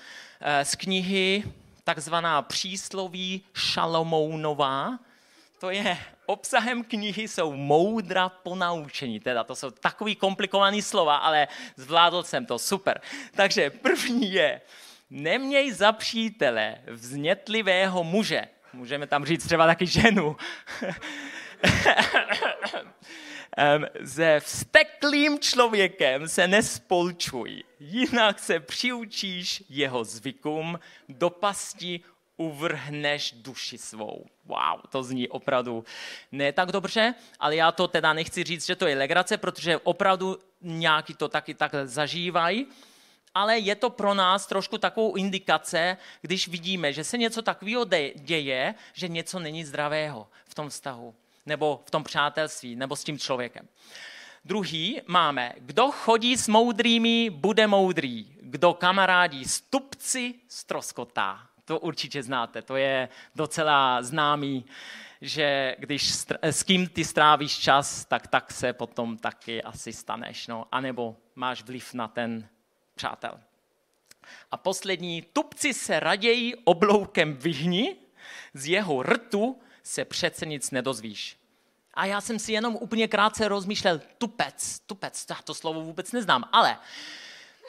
eh, 0.42 0.66
z 0.66 0.76
knihy 0.76 1.44
takzvaná 1.84 2.42
přísloví 2.42 3.42
Šalomounová, 3.54 5.00
to 5.60 5.70
je 5.70 5.98
obsahem 6.26 6.84
knihy 6.84 7.28
jsou 7.28 7.54
moudra 7.54 8.30
ponaučení. 8.30 9.20
Teda 9.20 9.44
to 9.44 9.56
jsou 9.56 9.72
takový 9.72 10.16
komplikovaný 10.16 10.82
slova, 10.82 11.16
ale 11.16 11.48
zvládl 11.76 12.24
jsem 12.24 12.46
to, 12.46 12.60
super. 12.60 13.02
Takže 13.36 13.70
první 13.70 14.34
je, 14.34 14.62
neměj 15.12 15.72
za 15.72 15.92
přítele 15.92 16.78
vznětlivého 16.88 18.04
muže. 18.04 18.48
Můžeme 18.74 19.08
tam 19.08 19.26
říct 19.26 19.46
třeba 19.46 19.68
taky 19.68 19.88
ženu. 19.88 20.38
Se 24.06 24.40
vsteklým 24.40 25.40
člověkem 25.40 26.28
se 26.28 26.48
nespolčuj, 26.48 27.64
jinak 27.80 28.40
se 28.40 28.60
přiučíš 28.60 29.64
jeho 29.70 30.04
zvykům, 30.04 30.80
do 31.10 31.30
pasti 31.30 32.02
uvrhneš 32.38 33.32
duši 33.32 33.78
svou. 33.78 34.26
Wow, 34.46 34.82
to 34.90 35.04
zní 35.04 35.28
opravdu 35.28 35.84
ne 36.32 36.54
tak 36.54 36.72
dobře, 36.72 37.14
ale 37.40 37.56
já 37.56 37.72
to 37.72 37.88
teda 37.88 38.14
nechci 38.14 38.44
říct, 38.44 38.66
že 38.66 38.76
to 38.76 38.88
je 38.88 38.96
legrace, 38.96 39.38
protože 39.38 39.78
opravdu 39.78 40.38
nějaký 40.62 41.14
to 41.14 41.30
taky 41.30 41.54
tak 41.54 41.72
zažívají, 41.86 42.68
ale 43.36 43.60
je 43.60 43.76
to 43.76 43.90
pro 43.90 44.14
nás 44.14 44.48
trošku 44.48 44.78
takovou 44.78 45.16
indikace, 45.16 45.98
když 46.22 46.48
vidíme, 46.48 46.94
že 46.94 47.04
se 47.04 47.18
něco 47.18 47.42
takového 47.42 47.86
děje, 48.16 48.76
že 48.94 49.08
něco 49.08 49.40
není 49.40 49.66
zdravého 49.66 50.28
v 50.46 50.56
tom 50.56 50.70
vztahu, 50.70 51.16
nebo 51.46 51.82
v 51.86 51.92
tom 51.92 52.04
přátelství, 52.04 52.76
nebo 52.76 52.96
s 52.96 53.04
tím 53.04 53.20
člověkem. 53.20 53.68
Druhý 54.46 55.02
máme, 55.08 55.54
kdo 55.58 55.92
chodí 55.92 56.38
s 56.38 56.48
moudrými, 56.48 57.30
bude 57.30 57.68
moudrý. 57.68 58.28
Kdo 58.42 58.74
kamarádí 58.74 59.46
s 59.46 59.62
tupci, 59.62 60.34
stroskotá. 60.48 61.40
To 61.66 61.80
určitě 61.80 62.24
znáte, 62.24 62.62
to 62.62 62.76
je 62.76 63.10
docela 63.36 64.04
známý, 64.04 64.66
že 65.22 65.76
když 65.80 66.12
s 66.42 66.64
kým 66.64 66.88
ty 66.88 67.06
strávíš 67.06 67.58
čas, 67.58 68.06
tak 68.06 68.28
tak 68.28 68.52
se 68.52 68.74
potom 68.74 69.18
taky 69.18 69.64
asi 69.64 69.94
staneš. 69.94 70.48
No. 70.48 70.66
A 70.72 70.82
nebo 70.82 71.16
máš 71.36 71.64
vliv 71.64 71.94
na 71.94 72.08
ten 72.08 72.50
přátel. 72.96 73.40
A 74.52 74.58
poslední, 74.58 75.22
tupci 75.22 75.74
se 75.74 76.00
raději 76.00 76.56
obloukem 76.56 77.34
vyhni, 77.34 77.96
z 78.54 78.66
jeho 78.68 79.04
rtu 79.04 79.62
se 79.84 80.06
přece 80.06 80.46
nic 80.46 80.72
nedozvíš. 80.72 81.38
A 81.94 82.06
já 82.06 82.22
jsem 82.22 82.40
si 82.40 82.52
jenom 82.52 82.76
úplně 82.76 83.08
krátce 83.08 83.48
rozmýšlel, 83.48 84.02
tupec, 84.18 84.80
tupec, 84.80 85.26
já 85.30 85.36
to 85.44 85.54
slovo 85.54 85.82
vůbec 85.82 86.12
neznám, 86.12 86.50
ale 86.52 86.78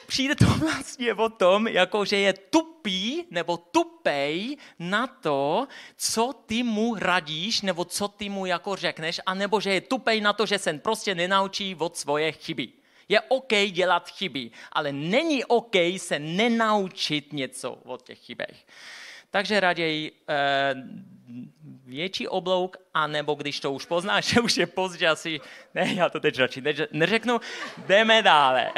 přijde 0.06 0.34
to 0.34 0.44
vlastně 0.58 1.14
o 1.14 1.28
tom, 1.28 1.68
jako 1.68 2.04
že 2.04 2.16
je 2.16 2.32
tupý 2.32 3.24
nebo 3.30 3.56
tupej 3.56 4.56
na 4.78 5.06
to, 5.06 5.68
co 5.96 6.32
ty 6.46 6.62
mu 6.62 6.94
radíš, 6.94 7.62
nebo 7.62 7.84
co 7.84 8.08
ty 8.08 8.28
mu 8.28 8.46
jako 8.46 8.76
řekneš, 8.76 9.20
anebo 9.26 9.60
že 9.60 9.74
je 9.74 9.80
tupej 9.80 10.20
na 10.20 10.32
to, 10.32 10.46
že 10.46 10.58
se 10.58 10.72
prostě 10.72 11.14
nenaučí 11.14 11.74
od 11.74 11.96
svoje 11.96 12.32
chyby. 12.32 12.81
Je 13.08 13.20
OK 13.20 13.52
dělat 13.70 14.08
chyby, 14.08 14.50
ale 14.72 14.92
není 14.92 15.44
OK 15.44 15.76
se 15.96 16.18
nenaučit 16.18 17.32
něco 17.32 17.72
od 17.72 18.02
těch 18.02 18.18
chybech. 18.18 18.66
Takže 19.30 19.60
raději 19.60 20.12
eh, 20.28 20.74
větší 21.84 22.28
oblouk, 22.28 22.76
anebo 22.94 23.34
když 23.34 23.60
to 23.60 23.72
už 23.72 23.86
poznáš, 23.86 24.24
že 24.34 24.40
už 24.40 24.56
je 24.56 24.66
pozdě 24.66 25.08
asi, 25.08 25.40
ne, 25.74 25.94
já 25.94 26.08
to 26.08 26.20
teď 26.20 26.38
radši 26.38 26.62
neřeknu, 26.92 27.40
jdeme 27.86 28.22
dále. 28.22 28.72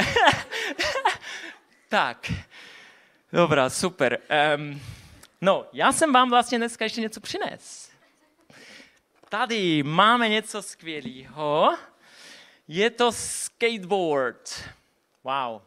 tak, 1.88 2.32
dobrá, 3.32 3.70
super. 3.70 4.18
Um, 4.56 4.80
no, 5.40 5.66
já 5.72 5.92
jsem 5.92 6.12
vám 6.12 6.30
vlastně 6.30 6.58
dneska 6.58 6.84
ještě 6.84 7.00
něco 7.00 7.20
přines. 7.20 7.90
Tady 9.28 9.82
máme 9.82 10.28
něco 10.28 10.62
skvělého. 10.62 11.76
Je 12.68 12.90
to 12.90 13.12
skateboard. 13.12 14.70
Wow. 15.24 15.60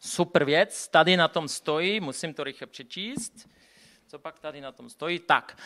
Super 0.00 0.44
věc. 0.44 0.88
Tady 0.88 1.16
na 1.16 1.28
tom 1.28 1.48
stojí, 1.48 2.00
musím 2.00 2.34
to 2.34 2.44
rychle 2.44 2.66
přečíst. 2.66 3.48
Co 4.08 4.18
pak 4.18 4.38
tady 4.38 4.60
na 4.60 4.72
tom 4.72 4.90
stojí? 4.90 5.18
Tak, 5.18 5.58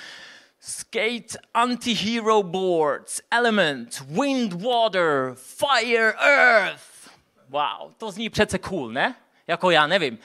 skate 0.60 1.38
anti-hero 1.54 2.42
boards, 2.42 3.20
element, 3.30 4.00
wind, 4.00 4.52
water, 4.52 5.34
fire, 5.34 6.14
earth. 6.18 7.10
Wow, 7.48 7.92
to 7.96 8.10
zní 8.10 8.30
přece 8.30 8.58
cool, 8.58 8.92
ne? 8.92 9.14
Jako 9.46 9.70
já 9.70 9.86
nevím. 9.86 10.18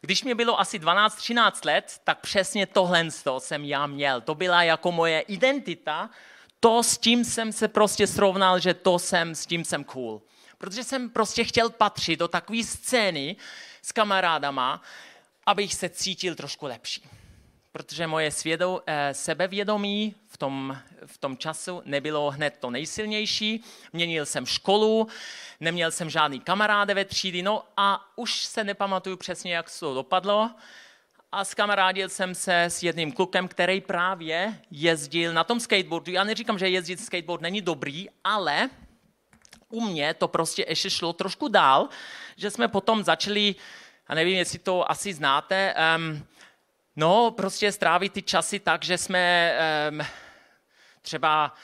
Když 0.00 0.24
mi 0.24 0.34
bylo 0.34 0.60
asi 0.60 0.78
12-13 0.78 1.66
let, 1.66 2.00
tak 2.04 2.20
přesně 2.20 2.66
tohle 2.66 3.10
jsem 3.38 3.64
já 3.64 3.86
měl. 3.86 4.20
To 4.20 4.34
byla 4.34 4.62
jako 4.62 4.92
moje 4.92 5.20
identita, 5.20 6.10
to 6.60 6.82
s 6.82 6.98
tím 6.98 7.24
jsem 7.24 7.52
se 7.52 7.68
prostě 7.68 8.06
srovnal, 8.06 8.58
že 8.58 8.74
to 8.74 8.98
jsem, 8.98 9.34
s 9.34 9.46
tím 9.46 9.64
jsem 9.64 9.84
cool. 9.84 10.22
Protože 10.58 10.84
jsem 10.84 11.10
prostě 11.10 11.44
chtěl 11.44 11.70
patřit 11.70 12.16
do 12.16 12.28
takové 12.28 12.64
scény 12.64 13.36
s 13.82 13.92
kamarádama, 13.92 14.82
abych 15.46 15.74
se 15.74 15.88
cítil 15.88 16.34
trošku 16.34 16.66
lepší. 16.66 17.02
Protože 17.72 18.06
moje 18.06 18.30
svědo, 18.30 18.82
eh, 18.86 19.14
sebevědomí 19.14 20.14
v 20.28 20.36
tom, 20.36 20.78
v 21.06 21.18
tom 21.18 21.36
času 21.36 21.82
nebylo 21.84 22.30
hned 22.30 22.56
to 22.60 22.70
nejsilnější. 22.70 23.64
Měnil 23.92 24.26
jsem 24.26 24.46
školu, 24.46 25.08
neměl 25.60 25.90
jsem 25.90 26.10
žádný 26.10 26.40
kamaráde 26.40 26.94
ve 26.94 27.04
třídy, 27.04 27.42
no 27.42 27.62
a 27.76 28.12
už 28.16 28.44
se 28.44 28.64
nepamatuju 28.64 29.16
přesně, 29.16 29.54
jak 29.54 29.78
to 29.80 29.94
dopadlo. 29.94 30.50
A 31.32 31.44
skamarádil 31.44 32.08
jsem 32.08 32.34
se 32.34 32.64
s 32.64 32.82
jedním 32.82 33.12
klukem, 33.12 33.48
který 33.48 33.80
právě 33.80 34.58
jezdil 34.70 35.32
na 35.32 35.44
tom 35.44 35.60
skateboardu. 35.60 36.12
Já 36.12 36.24
neříkám, 36.24 36.58
že 36.58 36.68
jezdit 36.68 37.00
skateboard 37.00 37.42
není 37.42 37.60
dobrý, 37.60 38.06
ale 38.24 38.70
u 39.68 39.80
mě 39.80 40.14
to 40.14 40.28
prostě 40.28 40.64
ještě 40.68 40.90
šlo 40.90 41.12
trošku 41.12 41.48
dál, 41.48 41.88
že 42.36 42.50
jsme 42.50 42.68
potom 42.68 43.04
začali, 43.04 43.54
a 44.06 44.14
nevím, 44.14 44.36
jestli 44.36 44.58
to 44.58 44.90
asi 44.90 45.14
znáte, 45.14 45.74
um, 45.96 46.26
no 46.96 47.30
prostě 47.30 47.72
strávit 47.72 48.12
ty 48.12 48.22
časy 48.22 48.60
tak, 48.60 48.84
že 48.84 48.98
jsme 48.98 49.52
um, 49.90 50.00
třeba 51.02 51.54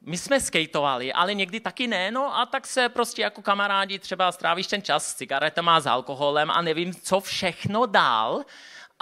my 0.00 0.18
jsme 0.18 0.40
skateovali, 0.40 1.12
ale 1.12 1.34
někdy 1.34 1.60
taky 1.60 1.86
ne, 1.86 2.10
no 2.10 2.38
a 2.38 2.46
tak 2.46 2.66
se 2.66 2.88
prostě 2.88 3.22
jako 3.22 3.42
kamarádi 3.42 3.98
třeba 3.98 4.32
strávíš 4.32 4.66
ten 4.66 4.82
čas 4.82 5.06
s 5.06 5.14
cigaretama, 5.14 5.80
s 5.80 5.86
alkoholem 5.86 6.50
a 6.50 6.62
nevím, 6.62 6.94
co 6.94 7.20
všechno 7.20 7.86
dál. 7.86 8.44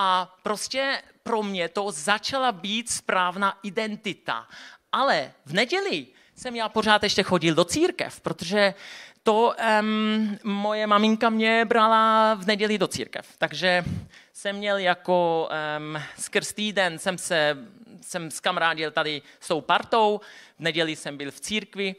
A 0.02 0.36
prostě 0.42 1.02
pro 1.22 1.42
mě 1.42 1.68
to 1.68 1.90
začala 1.90 2.52
být 2.52 2.90
správná 2.90 3.58
identita. 3.62 4.48
Ale 4.92 5.32
v 5.46 5.52
neděli 5.52 6.06
jsem 6.36 6.56
já 6.56 6.68
pořád 6.68 7.02
ještě 7.02 7.22
chodil 7.22 7.54
do 7.54 7.64
církev, 7.64 8.20
protože 8.20 8.74
to 9.22 9.54
um, 9.80 10.38
moje 10.44 10.86
maminka 10.86 11.30
mě 11.30 11.64
brala 11.64 12.34
v 12.34 12.46
neděli 12.46 12.78
do 12.78 12.86
církev. 12.86 13.26
Takže 13.38 13.84
jsem 14.32 14.56
měl 14.56 14.78
jako 14.78 15.48
um, 15.78 16.02
skrz 16.18 16.52
týden, 16.52 16.98
jsem 16.98 17.18
se 17.18 17.56
jsem 18.00 18.30
skamarádil 18.30 18.90
tady 18.90 19.22
s 19.40 19.48
tou 19.48 19.60
partou, 19.60 20.20
v 20.58 20.60
neděli 20.60 20.96
jsem 20.96 21.16
byl 21.16 21.30
v 21.30 21.40
církvi, 21.40 21.94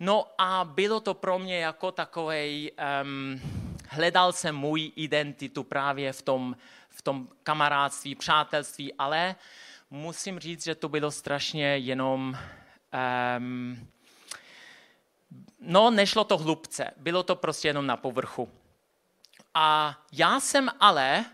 no 0.00 0.26
a 0.38 0.64
bylo 0.64 1.00
to 1.00 1.14
pro 1.14 1.38
mě 1.38 1.58
jako 1.58 1.92
takovej, 1.92 2.72
um, 3.02 3.40
hledal 3.88 4.32
jsem 4.32 4.56
můj 4.56 4.92
identitu 4.96 5.64
právě 5.64 6.12
v 6.12 6.22
tom, 6.22 6.56
v 6.94 7.02
tom 7.02 7.28
kamarádství, 7.42 8.14
přátelství, 8.14 8.94
ale 8.94 9.36
musím 9.90 10.38
říct, 10.38 10.64
že 10.64 10.74
to 10.74 10.88
bylo 10.88 11.10
strašně 11.10 11.66
jenom 11.66 12.38
um, 13.38 13.88
no, 15.60 15.90
nešlo 15.90 16.24
to 16.24 16.38
hlubce, 16.38 16.90
bylo 16.96 17.22
to 17.22 17.36
prostě 17.36 17.68
jenom 17.68 17.86
na 17.86 17.96
povrchu. 17.96 18.48
A 19.54 19.98
já 20.12 20.40
jsem 20.40 20.68
ale 20.80 21.24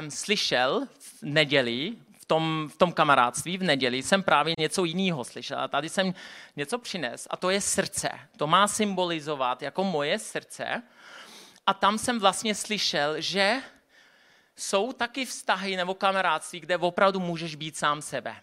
um, 0.00 0.10
slyšel 0.10 0.86
v 0.98 1.22
neděli, 1.22 1.96
v 2.20 2.24
tom, 2.24 2.68
v 2.72 2.76
tom 2.76 2.92
kamarádství 2.92 3.58
v 3.58 3.62
neděli, 3.62 4.02
jsem 4.02 4.22
právě 4.22 4.54
něco 4.58 4.84
jiného 4.84 5.24
slyšel. 5.24 5.58
A 5.60 5.68
tady 5.68 5.88
jsem 5.88 6.14
něco 6.56 6.78
přines 6.78 7.26
a 7.30 7.36
to 7.36 7.50
je 7.50 7.60
srdce. 7.60 8.08
To 8.36 8.46
má 8.46 8.68
symbolizovat 8.68 9.62
jako 9.62 9.84
moje 9.84 10.18
srdce. 10.18 10.82
A 11.66 11.74
tam 11.74 11.98
jsem 11.98 12.18
vlastně 12.18 12.54
slyšel, 12.54 13.20
že 13.20 13.62
jsou 14.58 14.92
taky 14.92 15.24
vztahy 15.24 15.76
nebo 15.76 15.94
kamarádství, 15.94 16.60
kde 16.60 16.78
opravdu 16.78 17.20
můžeš 17.20 17.54
být 17.54 17.76
sám 17.76 18.02
sebe. 18.02 18.36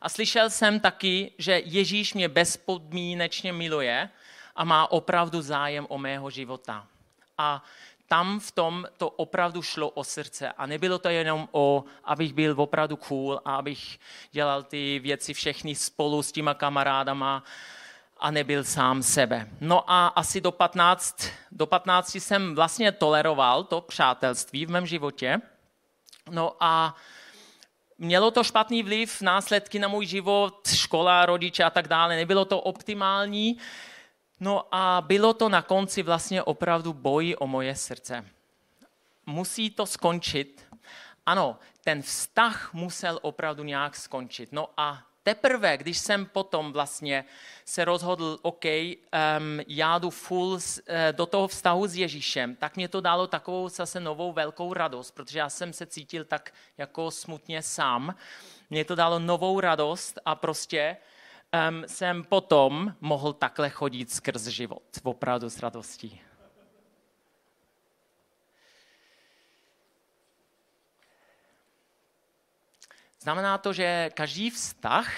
A 0.00 0.08
slyšel 0.08 0.50
jsem 0.50 0.80
taky, 0.80 1.32
že 1.38 1.62
Ježíš 1.64 2.14
mě 2.14 2.28
bezpodmínečně 2.28 3.52
miluje 3.52 4.10
a 4.56 4.64
má 4.64 4.92
opravdu 4.92 5.42
zájem 5.42 5.86
o 5.88 5.98
mého 5.98 6.30
života. 6.30 6.86
A 7.38 7.64
tam 8.06 8.40
v 8.40 8.52
tom 8.52 8.86
to 8.96 9.10
opravdu 9.10 9.62
šlo 9.62 9.90
o 9.90 10.04
srdce. 10.04 10.52
A 10.52 10.66
nebylo 10.66 10.98
to 10.98 11.08
jenom 11.08 11.48
o, 11.52 11.84
abych 12.04 12.32
byl 12.32 12.54
opravdu 12.56 12.96
cool 12.96 13.40
a 13.44 13.56
abych 13.56 13.98
dělal 14.32 14.62
ty 14.62 14.98
věci 14.98 15.34
všechny 15.34 15.74
spolu 15.74 16.22
s 16.22 16.32
těma 16.32 16.54
kamarádama 16.54 17.44
a 18.24 18.30
nebyl 18.30 18.64
sám 18.64 19.02
sebe. 19.02 19.48
No 19.60 19.90
a 19.90 20.06
asi 20.06 20.40
do 20.40 20.52
15, 20.52 21.16
do 21.52 21.66
15 21.66 22.14
jsem 22.14 22.54
vlastně 22.54 22.92
toleroval 22.92 23.64
to 23.64 23.80
přátelství 23.80 24.66
v 24.66 24.70
mém 24.70 24.86
životě. 24.86 25.40
No 26.30 26.56
a 26.60 26.96
mělo 27.98 28.30
to 28.30 28.44
špatný 28.44 28.82
vliv, 28.82 29.20
následky 29.20 29.78
na 29.78 29.88
můj 29.88 30.06
život, 30.06 30.68
škola, 30.74 31.26
rodiče 31.26 31.64
a 31.64 31.70
tak 31.70 31.88
dále. 31.88 32.16
Nebylo 32.16 32.44
to 32.44 32.60
optimální. 32.60 33.58
No 34.40 34.64
a 34.72 35.00
bylo 35.06 35.34
to 35.34 35.48
na 35.48 35.62
konci 35.62 36.02
vlastně 36.02 36.42
opravdu 36.42 36.92
boj 36.92 37.36
o 37.38 37.46
moje 37.46 37.74
srdce. 37.74 38.24
Musí 39.26 39.70
to 39.70 39.86
skončit. 39.86 40.64
Ano, 41.26 41.58
ten 41.80 42.02
vztah 42.02 42.74
musel 42.74 43.18
opravdu 43.22 43.64
nějak 43.64 43.96
skončit. 43.96 44.52
No 44.52 44.68
a 44.76 45.02
teprve, 45.24 45.76
když 45.76 45.98
jsem 45.98 46.26
potom 46.26 46.72
vlastně 46.72 47.24
se 47.64 47.84
rozhodl, 47.84 48.38
OK, 48.42 48.64
um, 48.64 49.60
já 49.68 49.98
jdu 49.98 50.10
full 50.10 50.52
uh, 50.52 50.58
do 51.12 51.26
toho 51.26 51.48
vztahu 51.48 51.86
s 51.86 51.96
Ježíšem, 51.96 52.56
tak 52.56 52.76
mě 52.76 52.88
to 52.88 53.00
dalo 53.00 53.26
takovou 53.26 53.68
zase 53.68 54.00
novou 54.00 54.32
velkou 54.32 54.72
radost, 54.72 55.10
protože 55.10 55.38
já 55.38 55.48
jsem 55.48 55.72
se 55.72 55.86
cítil 55.86 56.24
tak 56.24 56.54
jako 56.78 57.10
smutně 57.10 57.62
sám. 57.62 58.14
Mě 58.70 58.84
to 58.84 58.94
dalo 58.94 59.18
novou 59.18 59.60
radost 59.60 60.18
a 60.24 60.34
prostě 60.34 60.96
um, 61.68 61.84
jsem 61.86 62.24
potom 62.24 62.94
mohl 63.00 63.32
takhle 63.32 63.70
chodit 63.70 64.12
skrz 64.12 64.46
život, 64.46 64.82
opravdu 65.02 65.50
s 65.50 65.58
radostí. 65.58 66.20
Znamená 73.24 73.58
to, 73.58 73.72
že 73.72 74.10
každý 74.14 74.50
vztah, 74.50 75.08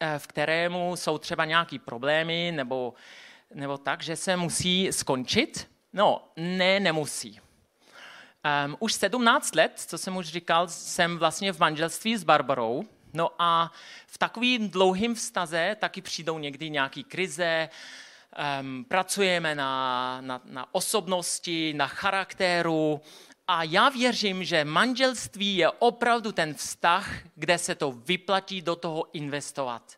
eh, 0.00 0.18
v 0.18 0.26
kterému 0.26 0.96
jsou 0.96 1.18
třeba 1.18 1.44
nějaké 1.44 1.78
problémy 1.78 2.52
nebo, 2.54 2.94
nebo 3.54 3.78
tak, 3.78 4.02
že 4.02 4.16
se 4.16 4.36
musí 4.36 4.92
skončit? 4.92 5.70
No, 5.92 6.28
ne, 6.36 6.80
nemusí. 6.80 7.40
Um, 8.66 8.76
už 8.80 8.92
17 8.92 9.54
let, 9.54 9.72
co 9.76 9.98
jsem 9.98 10.16
už 10.16 10.26
říkal, 10.28 10.68
jsem 10.68 11.18
vlastně 11.18 11.52
v 11.52 11.58
manželství 11.58 12.16
s 12.16 12.24
Barbarou. 12.24 12.84
No 13.12 13.30
a 13.38 13.72
v 14.06 14.18
takovým 14.18 14.70
dlouhým 14.70 15.14
vztaze 15.14 15.76
taky 15.80 16.02
přijdou 16.02 16.38
někdy 16.38 16.70
nějaké 16.70 17.02
krize, 17.02 17.68
um, 18.60 18.84
pracujeme 18.84 19.54
na, 19.54 20.20
na, 20.20 20.40
na 20.44 20.74
osobnosti, 20.74 21.74
na 21.76 21.86
charakteru 21.86 23.00
a 23.48 23.62
já 23.62 23.88
věřím, 23.88 24.44
že 24.44 24.64
manželství 24.64 25.56
je 25.56 25.70
opravdu 25.70 26.32
ten 26.32 26.54
vztah, 26.54 27.14
kde 27.34 27.58
se 27.58 27.74
to 27.74 27.92
vyplatí 27.92 28.62
do 28.62 28.76
toho 28.76 29.06
investovat. 29.12 29.96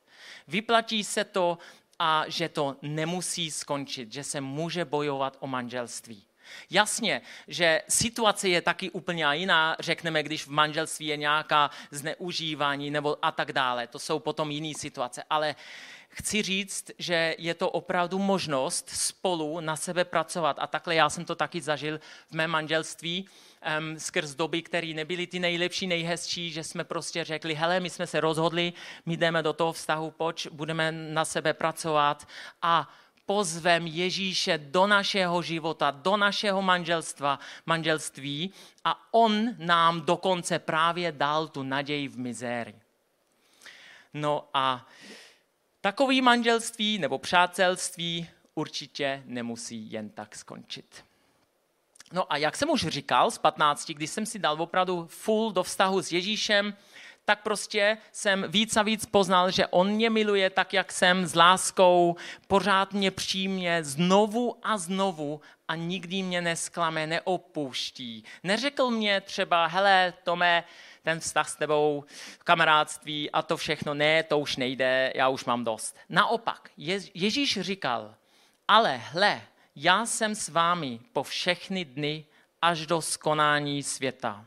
Vyplatí 0.49 1.05
se 1.05 1.25
to 1.25 1.59
a 1.99 2.25
že 2.29 2.49
to 2.49 2.77
nemusí 2.83 3.51
skončit, 3.51 4.13
že 4.13 4.25
se 4.25 4.41
může 4.41 4.85
bojovat 4.85 5.37
o 5.41 5.47
manželství. 5.47 6.23
Jasně, 6.71 7.23
že 7.49 7.83
situace 7.89 8.49
je 8.49 8.63
taky 8.63 8.91
úplně 8.91 9.27
jiná, 9.33 9.77
řekneme, 9.81 10.23
když 10.23 10.45
v 10.45 10.49
manželství 10.49 11.07
je 11.07 11.17
nějaká 11.17 11.71
zneužívání 11.91 12.91
nebo 12.91 13.19
a 13.23 13.33
tak 13.33 13.53
dále. 13.53 13.87
To 13.87 13.99
jsou 13.99 14.19
potom 14.19 14.51
jiné 14.51 14.73
situace. 14.79 15.23
Ale 15.31 15.55
chci 16.17 16.43
říct, 16.43 16.91
že 16.99 17.35
je 17.39 17.55
to 17.55 17.71
opravdu 17.71 18.19
možnost 18.19 18.89
spolu 18.91 19.61
na 19.61 19.77
sebe 19.77 20.05
pracovat. 20.05 20.57
A 20.61 20.67
takhle 20.67 20.95
já 20.95 21.11
jsem 21.11 21.25
to 21.25 21.35
taky 21.35 21.61
zažil 21.61 22.01
v 22.29 22.33
mém 22.33 22.51
manželství 22.51 23.29
um, 23.79 23.99
skrz 23.99 24.35
doby, 24.35 24.63
které 24.63 24.87
nebyly 24.87 25.27
ty 25.27 25.39
nejlepší, 25.39 25.87
nejhezčí, 25.87 26.51
že 26.51 26.65
jsme 26.65 26.85
prostě 26.85 27.25
řekli, 27.25 27.55
hele, 27.55 27.81
my 27.81 27.91
jsme 27.91 28.07
se 28.07 28.21
rozhodli, 28.21 28.73
my 29.07 29.17
jdeme 29.17 29.43
do 29.43 29.53
toho 29.53 29.73
vztahu, 29.73 30.11
poč, 30.11 30.47
budeme 30.47 30.93
na 30.93 31.25
sebe 31.25 31.55
pracovat 31.55 32.29
a 32.63 32.89
pozvem 33.27 33.87
Ježíše 33.87 34.59
do 34.59 34.87
našeho 34.87 35.43
života, 35.43 35.91
do 35.91 36.17
našeho 36.17 36.63
manželstva, 36.63 37.39
manželství 37.67 38.53
a 38.85 39.13
on 39.13 39.55
nám 39.59 40.01
dokonce 40.01 40.59
právě 40.59 41.13
dal 41.13 41.49
tu 41.49 41.63
naději 41.63 42.09
v 42.09 42.19
mizérii. 42.19 42.81
No 44.15 44.49
a 44.55 44.87
takový 45.87 46.23
manželství 46.23 46.99
nebo 46.99 47.19
přátelství 47.19 48.29
určitě 48.55 49.23
nemusí 49.25 49.93
jen 49.93 50.11
tak 50.11 50.37
skončit. 50.37 51.05
No 52.13 52.33
a 52.33 52.37
jak 52.37 52.57
jsem 52.57 52.71
už 52.71 52.87
říkal 52.87 53.31
z 53.31 53.39
15, 53.39 53.91
když 53.91 54.11
jsem 54.11 54.27
si 54.27 54.39
dal 54.39 54.63
opravdu 54.63 55.07
full 55.11 55.53
do 55.53 55.63
vztahu 55.63 56.03
s 56.03 56.13
Ježíšem, 56.13 56.75
tak 57.25 57.43
prostě 57.43 57.99
jsem 58.13 58.45
víc 58.49 58.77
a 58.77 58.83
víc 58.83 59.07
poznal, 59.07 59.51
že 59.51 59.67
on 59.67 59.91
mě 59.91 60.11
miluje 60.11 60.51
tak, 60.51 60.73
jak 60.73 60.93
jsem, 60.93 61.27
s 61.27 61.35
láskou, 61.35 62.17
pořád 62.47 62.93
mě 62.93 63.11
přímě, 63.11 63.85
znovu 63.85 64.57
a 64.63 64.79
znovu 64.79 65.41
a 65.69 65.75
nikdy 65.75 66.23
mě 66.23 66.41
nesklame, 66.41 67.07
neopouští. 67.07 68.25
Neřekl 68.43 68.91
mě 68.91 69.21
třeba, 69.21 69.67
hele, 69.67 70.15
Tome, 70.23 70.65
ten 71.07 71.21
vztah 71.21 71.49
s 71.49 71.57
tebou, 71.57 72.05
kamarádství 72.45 73.31
a 73.31 73.43
to 73.43 73.57
všechno, 73.57 73.95
ne, 73.95 74.23
to 74.23 74.39
už 74.39 74.57
nejde, 74.57 75.13
já 75.15 75.29
už 75.29 75.45
mám 75.45 75.65
dost. 75.65 75.97
Naopak, 76.09 76.71
Je- 76.77 77.01
Ježíš 77.15 77.61
říkal, 77.61 78.15
ale 78.69 78.97
hle, 78.97 79.43
já 79.77 80.07
jsem 80.07 80.35
s 80.35 80.49
vámi 80.49 81.01
po 81.13 81.23
všechny 81.23 81.85
dny 81.85 82.25
až 82.63 82.87
do 82.87 83.03
skonání 83.03 83.83
světa. 83.83 84.45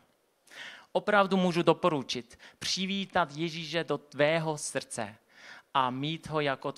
Opravdu 0.92 1.38
můžu 1.38 1.64
doporučit 1.64 2.40
přivítat 2.60 3.30
Ježíše 3.36 3.84
do 3.84 3.98
tvého 3.98 4.58
srdce 4.58 5.16
a 5.74 5.90
mít 5.90 6.28
ho 6.28 6.40
jako 6.40 6.74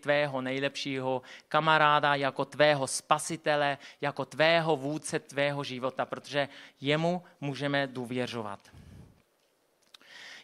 tvého 0.00 0.40
nejlepšího 0.40 1.22
kamaráda, 1.48 2.14
jako 2.14 2.44
tvého 2.44 2.86
spasitele, 2.86 3.78
jako 4.00 4.24
tvého 4.24 4.76
vůdce 4.76 5.18
tvého 5.18 5.64
života, 5.64 6.06
protože 6.06 6.48
jemu 6.80 7.22
můžeme 7.40 7.86
důvěřovat. 7.86 8.60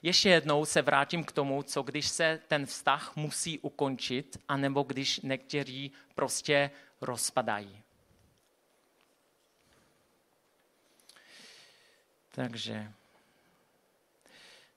Ještě 0.03 0.29
jednou 0.29 0.65
se 0.65 0.83
vrátím 0.83 1.25
k 1.25 1.33
tomu, 1.33 1.63
co 1.63 1.83
když 1.83 2.09
se 2.09 2.41
ten 2.49 2.67
vztah 2.67 3.17
musí 3.17 3.59
ukončit, 3.59 4.37
anebo 4.49 4.83
když 4.83 5.21
někteří 5.21 5.93
prostě 6.15 6.71
rozpadají. 7.01 7.83
Takže 12.31 12.93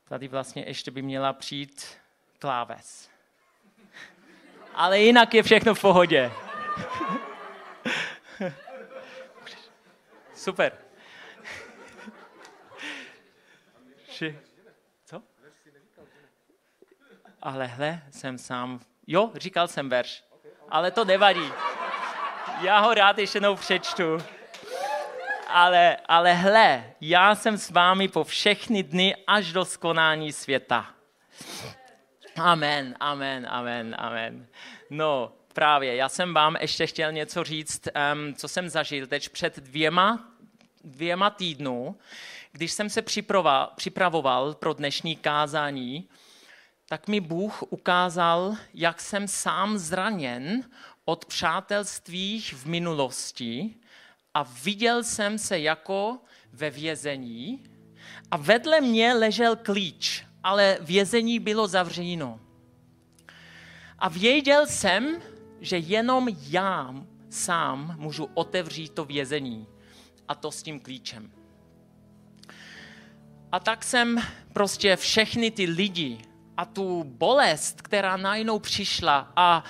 tady 0.03 0.27
vlastně 0.27 0.63
ještě 0.67 0.91
by 0.91 1.01
měla 1.01 1.33
přijít 1.33 1.97
kláves. 2.39 3.09
Ale 4.73 4.99
jinak 4.99 5.33
je 5.33 5.43
všechno 5.43 5.75
v 5.75 5.81
pohodě. 5.81 6.31
Super. 10.35 10.77
Co? 14.07 14.52
Ale 17.43 17.67
hle, 17.67 18.01
jsem 18.11 18.37
sám. 18.37 18.79
Jo, 19.07 19.31
říkal 19.35 19.67
jsem 19.67 19.89
verš. 19.89 20.23
Ale 20.69 20.91
to 20.91 21.05
nevadí. 21.05 21.51
Já 22.61 22.79
ho 22.79 22.93
rád 22.93 23.17
ještě 23.17 23.37
jednou 23.37 23.55
přečtu. 23.55 24.17
Ale, 25.47 25.97
ale 26.05 26.33
hle, 26.33 26.93
já 27.01 27.35
jsem 27.35 27.57
s 27.57 27.69
vámi 27.69 28.07
po 28.07 28.23
všechny 28.23 28.83
dny 28.83 29.15
až 29.27 29.53
do 29.53 29.65
skonání 29.65 30.33
světa. 30.33 30.89
Amen, 32.35 32.95
amen, 32.99 33.47
amen, 33.49 33.95
amen. 33.99 34.47
No, 34.89 35.33
právě, 35.53 35.95
já 35.95 36.09
jsem 36.09 36.33
vám 36.33 36.55
ještě 36.61 36.87
chtěl 36.87 37.11
něco 37.11 37.43
říct, 37.43 37.87
um, 38.13 38.33
co 38.33 38.47
jsem 38.47 38.69
zažil 38.69 39.07
teď 39.07 39.29
před 39.29 39.59
dvěma, 39.59 40.27
dvěma 40.83 41.29
týdnů, 41.29 41.97
když 42.51 42.71
jsem 42.71 42.89
se 42.89 43.01
připravoval, 43.01 43.71
připravoval 43.75 44.53
pro 44.53 44.73
dnešní 44.73 45.15
kázání, 45.15 46.09
tak 46.93 47.07
mi 47.07 47.19
Bůh 47.19 47.63
ukázal, 47.69 48.55
jak 48.73 49.01
jsem 49.01 49.27
sám 49.27 49.77
zraněn 49.77 50.63
od 51.05 51.25
přátelství 51.25 52.41
v 52.41 52.65
minulosti 52.65 53.75
a 54.33 54.43
viděl 54.43 55.03
jsem 55.03 55.37
se 55.37 55.59
jako 55.59 56.19
ve 56.51 56.69
vězení 56.69 57.63
a 58.31 58.37
vedle 58.37 58.81
mě 58.81 59.13
ležel 59.13 59.55
klíč, 59.55 60.25
ale 60.43 60.77
vězení 60.81 61.39
bylo 61.39 61.67
zavřeno. 61.67 62.39
A 63.99 64.09
věděl 64.09 64.67
jsem, 64.67 65.21
že 65.61 65.77
jenom 65.77 66.27
já 66.49 66.95
sám 67.29 67.95
můžu 67.97 68.29
otevřít 68.33 68.93
to 68.93 69.05
vězení 69.05 69.67
a 70.27 70.35
to 70.35 70.51
s 70.51 70.63
tím 70.63 70.79
klíčem. 70.79 71.31
A 73.51 73.59
tak 73.59 73.83
jsem 73.83 74.21
prostě 74.53 74.95
všechny 74.95 75.51
ty 75.51 75.65
lidi 75.65 76.32
a 76.57 76.65
tu 76.65 77.03
bolest, 77.03 77.81
která 77.81 78.17
najednou 78.17 78.59
přišla 78.59 79.31
a 79.35 79.63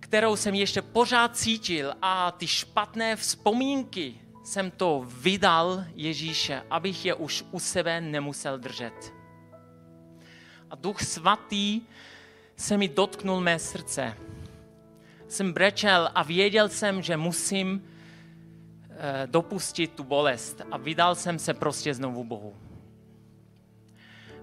kterou 0.00 0.36
jsem 0.36 0.54
ještě 0.54 0.82
pořád 0.82 1.36
cítil 1.36 1.94
a 2.02 2.30
ty 2.30 2.46
špatné 2.46 3.16
vzpomínky 3.16 4.14
jsem 4.44 4.70
to 4.70 5.06
vydal 5.20 5.84
Ježíše, 5.94 6.62
abych 6.70 7.04
je 7.04 7.14
už 7.14 7.44
u 7.50 7.58
sebe 7.58 8.00
nemusel 8.00 8.58
držet. 8.58 9.12
A 10.70 10.76
Duch 10.76 11.02
Svatý 11.02 11.80
se 12.56 12.76
mi 12.76 12.88
dotknul 12.88 13.40
mé 13.40 13.58
srdce. 13.58 14.16
Jsem 15.28 15.52
brečel 15.52 16.10
a 16.14 16.22
věděl 16.22 16.68
jsem, 16.68 17.02
že 17.02 17.16
musím 17.16 17.84
eh, 18.90 19.26
dopustit 19.26 19.92
tu 19.92 20.04
bolest 20.04 20.60
a 20.70 20.76
vydal 20.76 21.14
jsem 21.14 21.38
se 21.38 21.54
prostě 21.54 21.94
znovu 21.94 22.24
Bohu. 22.24 22.63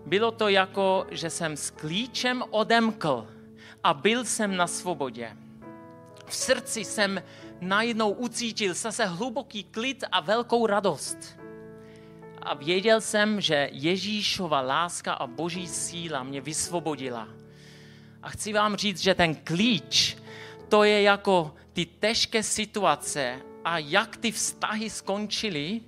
Bylo 0.05 0.31
to 0.31 0.47
jako, 0.49 1.05
že 1.11 1.29
jsem 1.29 1.57
s 1.57 1.69
klíčem 1.69 2.43
odemkl 2.49 3.27
a 3.83 3.93
byl 3.93 4.25
jsem 4.25 4.57
na 4.57 4.67
svobodě. 4.67 5.37
V 6.25 6.35
srdci 6.35 6.85
jsem 6.85 7.23
najednou 7.61 8.11
ucítil 8.11 8.73
zase 8.73 9.05
hluboký 9.05 9.63
klid 9.63 10.03
a 10.11 10.19
velkou 10.19 10.67
radost. 10.67 11.17
A 12.41 12.53
věděl 12.53 13.01
jsem, 13.01 13.41
že 13.41 13.69
Ježíšova 13.71 14.61
láska 14.61 15.13
a 15.13 15.27
boží 15.27 15.67
síla 15.67 16.23
mě 16.23 16.41
vysvobodila. 16.41 17.27
A 18.23 18.29
chci 18.29 18.53
vám 18.53 18.75
říct, 18.75 18.99
že 19.01 19.15
ten 19.15 19.35
klíč, 19.35 20.17
to 20.69 20.83
je 20.83 21.01
jako 21.01 21.53
ty 21.73 21.85
těžké 21.85 22.43
situace 22.43 23.39
a 23.65 23.77
jak 23.77 24.17
ty 24.17 24.31
vztahy 24.31 24.89
skončily, 24.89 25.81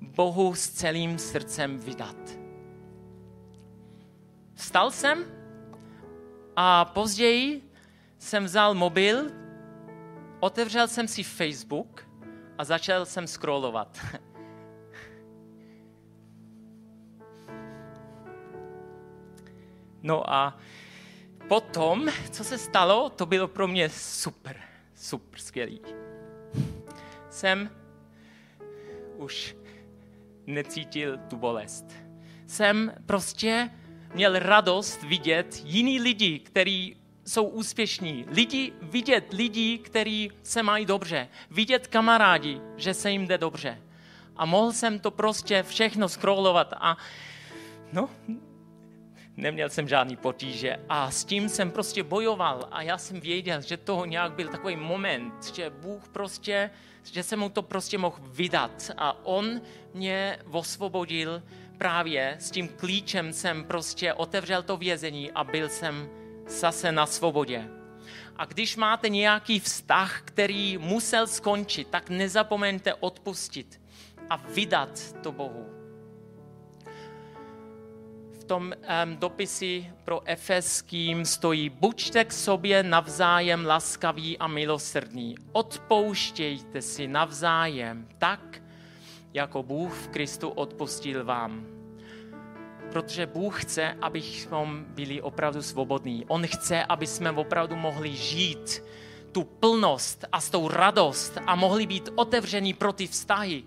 Bohu 0.00 0.54
s 0.54 0.68
celým 0.68 1.18
srdcem 1.18 1.78
vydat. 1.78 2.43
Vstal 4.54 4.90
jsem 4.90 5.24
a 6.56 6.84
později 6.84 7.70
jsem 8.18 8.44
vzal 8.44 8.74
mobil, 8.74 9.30
otevřel 10.40 10.88
jsem 10.88 11.08
si 11.08 11.22
Facebook 11.22 12.08
a 12.58 12.64
začal 12.64 13.06
jsem 13.06 13.26
scrollovat. 13.26 13.98
No 20.06 20.32
a 20.32 20.58
potom, 21.48 22.08
co 22.30 22.44
se 22.44 22.58
stalo, 22.58 23.10
to 23.10 23.26
bylo 23.26 23.48
pro 23.48 23.68
mě 23.68 23.90
super, 23.90 24.60
super 24.94 25.40
skvělý. 25.40 25.80
Jsem 27.30 27.70
už 29.16 29.56
necítil 30.46 31.18
tu 31.18 31.36
bolest. 31.36 31.84
Jsem 32.46 32.92
prostě 33.06 33.70
měl 34.14 34.38
radost 34.38 35.02
vidět 35.02 35.62
jiný 35.64 36.00
lidi, 36.00 36.38
kteří 36.38 36.96
jsou 37.26 37.44
úspěšní. 37.44 38.24
Lidi, 38.28 38.72
vidět 38.82 39.32
lidi, 39.32 39.78
kteří 39.78 40.30
se 40.42 40.62
mají 40.62 40.86
dobře. 40.86 41.28
Vidět 41.50 41.86
kamarádi, 41.86 42.60
že 42.76 42.94
se 42.94 43.10
jim 43.10 43.26
jde 43.26 43.38
dobře. 43.38 43.82
A 44.36 44.46
mohl 44.46 44.72
jsem 44.72 44.98
to 44.98 45.10
prostě 45.10 45.62
všechno 45.62 46.08
scrollovat 46.08 46.74
a 46.76 46.96
no, 47.92 48.10
neměl 49.36 49.68
jsem 49.68 49.88
žádný 49.88 50.16
potíže 50.16 50.76
a 50.88 51.10
s 51.10 51.24
tím 51.24 51.48
jsem 51.48 51.70
prostě 51.70 52.02
bojoval 52.02 52.68
a 52.70 52.82
já 52.82 52.98
jsem 52.98 53.20
věděl, 53.20 53.60
že 53.60 53.76
to 53.76 54.04
nějak 54.04 54.32
byl 54.32 54.48
takový 54.48 54.76
moment, 54.76 55.54
že 55.54 55.70
Bůh 55.70 56.08
prostě, 56.08 56.70
že 57.12 57.22
jsem 57.22 57.38
mu 57.38 57.48
to 57.48 57.62
prostě 57.62 57.98
mohl 57.98 58.16
vydat 58.20 58.90
a 58.96 59.26
on 59.26 59.60
mě 59.94 60.38
osvobodil 60.50 61.42
právě 61.84 62.36
s 62.40 62.50
tím 62.50 62.68
klíčem 62.68 63.32
jsem 63.32 63.64
prostě 63.64 64.14
otevřel 64.14 64.62
to 64.62 64.76
vězení 64.76 65.32
a 65.32 65.44
byl 65.44 65.68
jsem 65.68 66.08
zase 66.48 66.92
na 66.92 67.06
svobodě. 67.06 67.68
A 68.36 68.44
když 68.44 68.76
máte 68.76 69.08
nějaký 69.08 69.60
vztah, 69.60 70.22
který 70.24 70.78
musel 70.78 71.26
skončit, 71.26 71.88
tak 71.88 72.10
nezapomeňte 72.10 72.94
odpustit 72.94 73.80
a 74.30 74.36
vydat 74.36 75.16
to 75.22 75.32
Bohu 75.32 75.66
v 78.32 78.44
tom 78.44 78.72
um, 78.72 79.16
dopisi 79.16 79.92
pro 80.04 80.22
Efeským 80.24 81.24
stojí, 81.24 81.68
buďte 81.68 82.24
k 82.24 82.32
sobě 82.32 82.82
navzájem 82.82 83.66
laskaví 83.66 84.38
a 84.38 84.46
milosrdní. 84.46 85.34
Odpouštějte 85.52 86.82
si 86.82 87.08
navzájem 87.08 88.08
tak, 88.18 88.62
jako 89.34 89.62
Bůh 89.62 89.94
v 89.94 90.08
Kristu 90.08 90.48
odpustil 90.48 91.24
vám. 91.24 91.73
Protože 92.94 93.26
Bůh 93.26 93.64
chce, 93.64 93.96
abychom 94.00 94.84
byli 94.88 95.22
opravdu 95.22 95.62
svobodní. 95.62 96.24
On 96.28 96.46
chce, 96.46 96.84
aby 96.84 97.06
jsme 97.06 97.30
opravdu 97.30 97.76
mohli 97.76 98.16
žít 98.16 98.82
tu 99.32 99.44
plnost 99.44 100.24
a 100.32 100.40
s 100.40 100.50
tou 100.50 100.68
radost 100.68 101.38
a 101.46 101.54
mohli 101.54 101.86
být 101.86 102.08
otevření 102.14 102.74
pro 102.74 102.92
ty 102.92 103.06
vztahy 103.06 103.64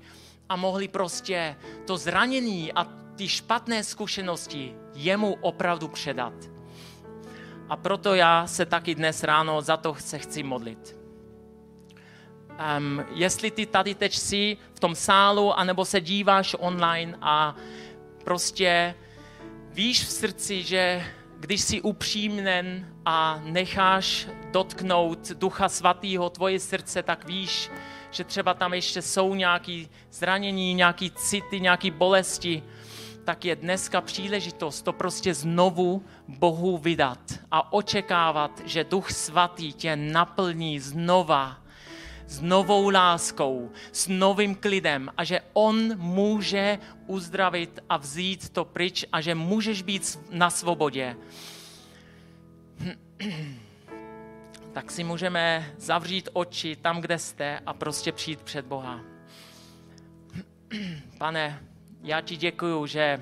a 0.49 0.55
mohli 0.55 0.87
prostě 0.87 1.55
to 1.85 1.97
zranění 1.97 2.73
a 2.73 2.87
ty 3.15 3.27
špatné 3.27 3.83
zkušenosti 3.83 4.75
jemu 4.95 5.37
opravdu 5.41 5.87
předat. 5.87 6.33
A 7.69 7.77
proto 7.77 8.15
já 8.15 8.47
se 8.47 8.65
taky 8.65 8.95
dnes 8.95 9.23
ráno 9.23 9.61
za 9.61 9.77
to 9.77 9.95
se 9.95 10.19
chci 10.19 10.43
modlit. 10.43 10.95
Um, 12.77 13.05
jestli 13.13 13.51
ty 13.51 13.65
tady 13.65 13.95
teď 13.95 14.15
jsi 14.15 14.57
v 14.73 14.79
tom 14.79 14.95
sálu, 14.95 15.53
anebo 15.53 15.85
se 15.85 16.01
díváš 16.01 16.55
online 16.59 17.17
a 17.21 17.55
prostě 18.23 18.95
víš 19.77 20.03
v 20.03 20.11
srdci, 20.11 20.63
že 20.63 21.05
když 21.39 21.61
jsi 21.61 21.81
upřímnen 21.81 22.87
a 23.05 23.41
necháš 23.43 24.27
dotknout 24.51 25.31
Ducha 25.31 25.69
Svatého 25.69 26.29
tvoje 26.29 26.59
srdce, 26.59 27.03
tak 27.03 27.27
víš, 27.27 27.71
že 28.11 28.23
třeba 28.23 28.53
tam 28.53 28.73
ještě 28.73 29.01
jsou 29.01 29.35
nějaké 29.35 29.85
zranění, 30.11 30.73
nějaké 30.73 31.09
city, 31.15 31.59
nějaké 31.59 31.91
bolesti, 31.91 32.63
tak 33.23 33.45
je 33.45 33.55
dneska 33.55 34.01
příležitost 34.01 34.81
to 34.81 34.93
prostě 34.93 35.33
znovu 35.33 36.03
Bohu 36.27 36.77
vydat 36.77 37.19
a 37.51 37.73
očekávat, 37.73 38.61
že 38.65 38.83
Duch 38.83 39.11
Svatý 39.11 39.73
tě 39.73 39.95
naplní 39.95 40.79
znova 40.79 41.57
s 42.27 42.41
novou 42.41 42.89
láskou, 42.89 43.71
s 43.91 44.07
novým 44.07 44.55
klidem 44.55 45.09
a 45.17 45.23
že 45.23 45.41
On 45.53 45.97
může 45.97 46.79
uzdravit 47.07 47.79
a 47.89 47.97
vzít 47.97 48.49
to 48.49 48.65
pryč 48.65 49.05
a 49.11 49.21
že 49.21 49.35
můžeš 49.35 49.81
být 49.81 50.19
na 50.31 50.49
svobodě. 50.49 51.15
Tak 54.73 54.91
si 54.91 55.03
můžeme 55.03 55.73
zavřít 55.77 56.29
oči 56.33 56.75
tam, 56.75 57.01
kde 57.01 57.19
jste 57.19 57.59
a 57.65 57.73
prostě 57.73 58.11
přijít 58.11 58.41
před 58.41 58.65
Boha. 58.65 58.99
Pane, 61.17 61.63
já 62.03 62.21
ti 62.21 62.37
děkuju, 62.37 62.85
že 62.85 63.21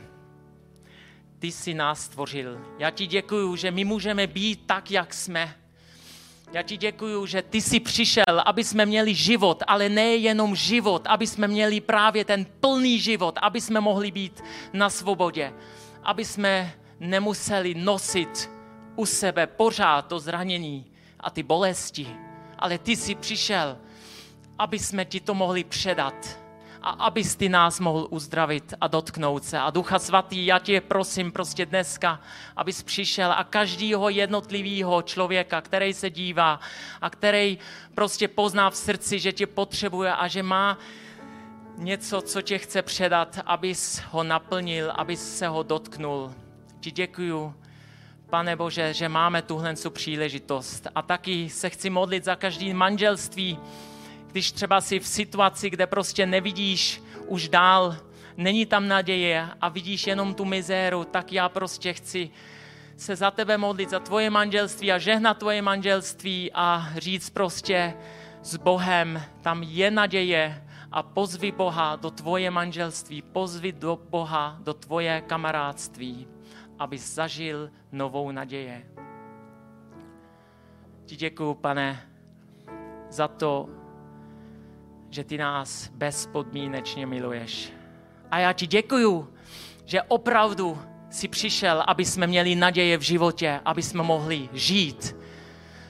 ty 1.40 1.52
jsi 1.52 1.74
nás 1.74 2.02
stvořil. 2.02 2.62
Já 2.80 2.92
ti 2.92 3.08
děkuju, 3.08 3.56
že 3.56 3.72
my 3.72 3.86
můžeme 3.86 4.28
být 4.28 4.66
tak, 4.66 4.92
jak 4.92 5.14
jsme. 5.14 5.56
Já 6.54 6.62
ti 6.62 6.78
děkuju, 6.78 7.26
že 7.26 7.42
ty 7.42 7.62
jsi 7.62 7.80
přišel, 7.80 8.42
aby 8.46 8.64
jsme 8.64 8.86
měli 8.86 9.16
život, 9.16 9.64
ale 9.68 9.90
nejenom 9.90 10.56
život, 10.56 11.02
aby 11.08 11.28
jsme 11.28 11.48
měli 11.48 11.82
právě 11.82 12.26
ten 12.26 12.46
plný 12.60 13.00
život, 13.00 13.36
aby 13.42 13.62
jsme 13.62 13.80
mohli 13.80 14.12
být 14.12 14.44
na 14.74 14.90
svobodě, 14.90 15.54
aby 16.04 16.26
jsme 16.26 16.74
nemuseli 17.00 17.76
nosit 17.76 18.50
u 18.96 19.06
sebe 19.06 19.48
pořád 19.48 20.08
to 20.08 20.20
zranění 20.20 20.86
a 21.20 21.30
ty 21.30 21.44
bolesti. 21.44 22.08
Ale 22.60 22.78
ty 22.78 22.96
jsi 22.96 23.16
přišel, 23.16 23.78
aby 24.60 24.80
jsme 24.80 25.06
ti 25.06 25.20
to 25.20 25.34
mohli 25.34 25.64
předat 25.64 26.45
a 26.86 26.90
abys 26.90 27.36
ty 27.36 27.50
nás 27.50 27.80
mohl 27.80 28.08
uzdravit 28.10 28.74
a 28.82 28.88
dotknout 28.88 29.44
se. 29.44 29.60
A 29.60 29.70
Ducha 29.70 30.00
Svatý, 30.00 30.46
já 30.46 30.60
tě 30.60 30.82
prosím 30.82 31.32
prostě 31.32 31.66
dneska, 31.66 32.20
abys 32.56 32.84
přišel 32.84 33.32
a 33.32 33.44
každýho 33.44 34.10
jednotlivého 34.10 35.02
člověka, 35.02 35.62
který 35.62 35.94
se 35.94 36.10
dívá 36.10 36.60
a 37.02 37.10
který 37.10 37.58
prostě 37.96 38.28
pozná 38.28 38.70
v 38.70 38.76
srdci, 38.76 39.20
že 39.20 39.32
tě 39.32 39.48
potřebuje 39.48 40.14
a 40.14 40.28
že 40.28 40.44
má 40.44 40.78
něco, 41.78 42.22
co 42.22 42.42
tě 42.42 42.58
chce 42.58 42.82
předat, 42.82 43.40
abys 43.46 44.02
ho 44.12 44.24
naplnil, 44.24 44.92
abys 44.96 45.38
se 45.38 45.48
ho 45.48 45.64
dotknul. 45.64 46.34
Ti 46.80 46.92
děkuju, 46.92 47.56
Pane 48.30 48.56
Bože, 48.56 48.94
že 48.94 49.10
máme 49.10 49.42
tuhle 49.42 49.74
příležitost. 49.90 50.88
A 50.96 51.02
taky 51.02 51.50
se 51.50 51.70
chci 51.70 51.90
modlit 51.90 52.24
za 52.24 52.36
každý 52.36 52.74
manželství, 52.74 53.60
když 54.36 54.52
třeba 54.52 54.82
si 54.82 55.00
v 55.00 55.08
situaci, 55.08 55.70
kde 55.70 55.88
prostě 55.88 56.26
nevidíš 56.26 57.04
už 57.28 57.50
dál, 57.50 57.96
není 58.38 58.66
tam 58.66 58.88
naděje 58.88 59.48
a 59.62 59.70
vidíš 59.70 60.08
jenom 60.08 60.34
tu 60.34 60.46
mizéru, 60.46 61.04
tak 61.04 61.34
já 61.34 61.50
prostě 61.50 61.94
chci 61.94 62.30
se 62.98 63.16
za 63.16 63.32
tebe 63.32 63.58
modlit, 63.58 63.90
za 63.90 64.00
tvoje 64.00 64.30
manželství 64.30 64.92
a 64.92 64.98
žehnat 64.98 65.38
tvoje 65.38 65.62
manželství 65.62 66.52
a 66.54 66.88
říct 66.98 67.30
prostě 67.30 67.94
s 68.42 68.58
Bohem, 68.58 69.24
tam 69.42 69.64
je 69.64 69.92
naděje 69.92 70.64
a 70.92 71.04
pozvi 71.04 71.52
Boha 71.52 71.96
do 71.96 72.12
tvoje 72.12 72.52
manželství, 72.52 73.22
pozvi 73.22 73.72
do 73.72 74.00
Boha 74.10 74.58
do 74.60 74.74
tvoje 74.74 75.22
kamarádství, 75.28 76.28
aby 76.80 76.98
zažil 76.98 77.72
novou 77.92 78.32
naděje. 78.32 78.84
Ti 81.06 81.16
děkuju, 81.16 81.54
pane, 81.54 82.10
za 83.10 83.28
to, 83.28 83.85
že 85.16 85.24
ty 85.24 85.38
nás 85.38 85.88
bezpodmínečně 85.88 87.06
miluješ. 87.06 87.74
A 88.32 88.40
já 88.40 88.54
ti 88.54 88.68
děkuju, 88.68 89.34
že 89.86 90.02
opravdu 90.02 90.78
si 91.10 91.28
přišel, 91.28 91.84
aby 91.88 92.06
jsme 92.06 92.28
měli 92.28 92.56
naděje 92.56 92.98
v 92.98 93.02
životě, 93.02 93.62
aby 93.66 93.82
jsme 93.84 94.04
mohli 94.04 94.50
žít, 94.54 95.16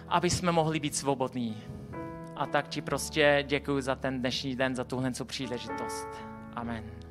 aby 0.08 0.30
jsme 0.30 0.52
mohli 0.52 0.80
být 0.80 0.96
svobodní. 0.96 1.58
A 2.36 2.46
tak 2.46 2.68
ti 2.68 2.82
prostě 2.82 3.44
děkuji 3.48 3.82
za 3.82 3.96
ten 3.96 4.20
dnešní 4.20 4.56
den, 4.56 4.76
za 4.76 4.84
tuhle 4.84 5.12
příležitost. 5.26 6.08
Amen. 6.56 7.05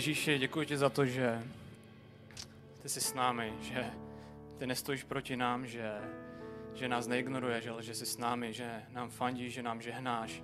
Ježíši, 0.00 0.38
děkuji 0.38 0.66
ti 0.66 0.76
za 0.76 0.90
to, 0.90 1.06
že 1.06 1.42
ty 2.82 2.88
jsi 2.88 3.00
s 3.00 3.14
námi, 3.14 3.52
že 3.60 3.90
ty 4.58 4.66
nestojíš 4.66 5.04
proti 5.04 5.36
nám, 5.36 5.66
že, 5.66 5.92
že 6.74 6.88
nás 6.88 7.06
neignoruješ, 7.06 7.66
ale 7.66 7.82
že 7.82 7.94
jsi 7.94 8.06
s 8.06 8.16
námi, 8.18 8.52
že 8.52 8.82
nám 8.92 9.10
fandíš, 9.10 9.52
že 9.52 9.62
nám 9.62 9.82
žehnáš, 9.82 10.42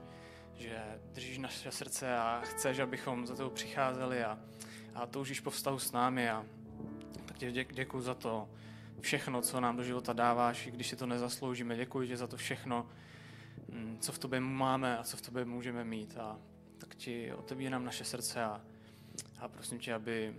že 0.54 1.00
držíš 1.12 1.38
naše 1.38 1.70
srdce 1.70 2.16
a 2.16 2.40
chceš, 2.44 2.78
abychom 2.78 3.26
za 3.26 3.36
tebou 3.36 3.50
přicházeli 3.50 4.24
a, 4.24 4.38
a 4.94 5.06
toužíš 5.06 5.40
po 5.40 5.50
vztahu 5.50 5.78
s 5.78 5.92
námi 5.92 6.30
a 6.30 6.44
tak 7.24 7.38
tě 7.38 7.52
děk, 7.52 7.72
děkuji 7.72 8.00
za 8.00 8.14
to 8.14 8.48
všechno, 9.00 9.42
co 9.42 9.60
nám 9.60 9.76
do 9.76 9.84
života 9.84 10.12
dáváš, 10.12 10.66
i 10.66 10.70
když 10.70 10.86
si 10.86 10.96
to 10.96 11.06
nezasloužíme. 11.06 11.76
Děkuji 11.76 12.08
ti 12.08 12.16
za 12.16 12.26
to 12.26 12.36
všechno, 12.36 12.86
mm, 13.68 13.98
co 14.00 14.12
v 14.12 14.18
tobě 14.18 14.40
máme 14.40 14.98
a 14.98 15.02
co 15.04 15.16
v 15.16 15.22
tobě 15.22 15.44
můžeme 15.44 15.84
mít. 15.84 16.16
A 16.16 16.38
tak 16.78 16.94
ti 16.94 17.32
otevírám 17.32 17.84
naše 17.84 18.04
srdce 18.04 18.44
a, 18.44 18.60
a 19.38 19.48
prosím 19.48 19.78
tě, 19.78 19.94
aby, 19.94 20.36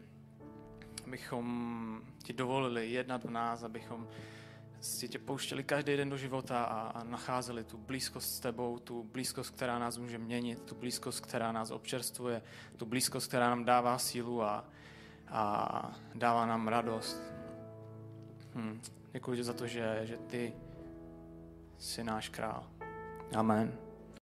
abychom 1.05 2.01
ti 2.23 2.33
dovolili 2.33 2.91
jednat 2.91 3.23
v 3.23 3.29
nás, 3.29 3.63
abychom 3.63 4.07
si 4.81 5.09
tě 5.09 5.19
pouštěli 5.19 5.63
každý 5.63 5.97
den 5.97 6.09
do 6.09 6.17
života 6.17 6.63
a, 6.63 6.87
a 6.87 7.03
nacházeli 7.03 7.63
tu 7.63 7.77
blízkost 7.77 8.35
s 8.35 8.39
tebou, 8.39 8.79
tu 8.79 9.03
blízkost, 9.03 9.55
která 9.55 9.79
nás 9.79 9.97
může 9.97 10.17
měnit, 10.17 10.61
tu 10.61 10.75
blízkost, 10.75 11.19
která 11.19 11.51
nás 11.51 11.71
občerstvuje, 11.71 12.41
tu 12.77 12.85
blízkost, 12.85 13.27
která 13.27 13.49
nám 13.49 13.65
dává 13.65 13.97
sílu 13.97 14.43
a, 14.43 14.69
a 15.27 15.91
dává 16.15 16.45
nám 16.45 16.67
radost. 16.67 17.21
Hm. 18.55 18.81
Děkuji 19.11 19.43
za 19.43 19.53
to, 19.53 19.67
že, 19.67 20.01
že 20.03 20.17
ty 20.17 20.53
jsi 21.77 22.03
náš 22.03 22.29
král. 22.29 22.67
Amen. 23.35 23.86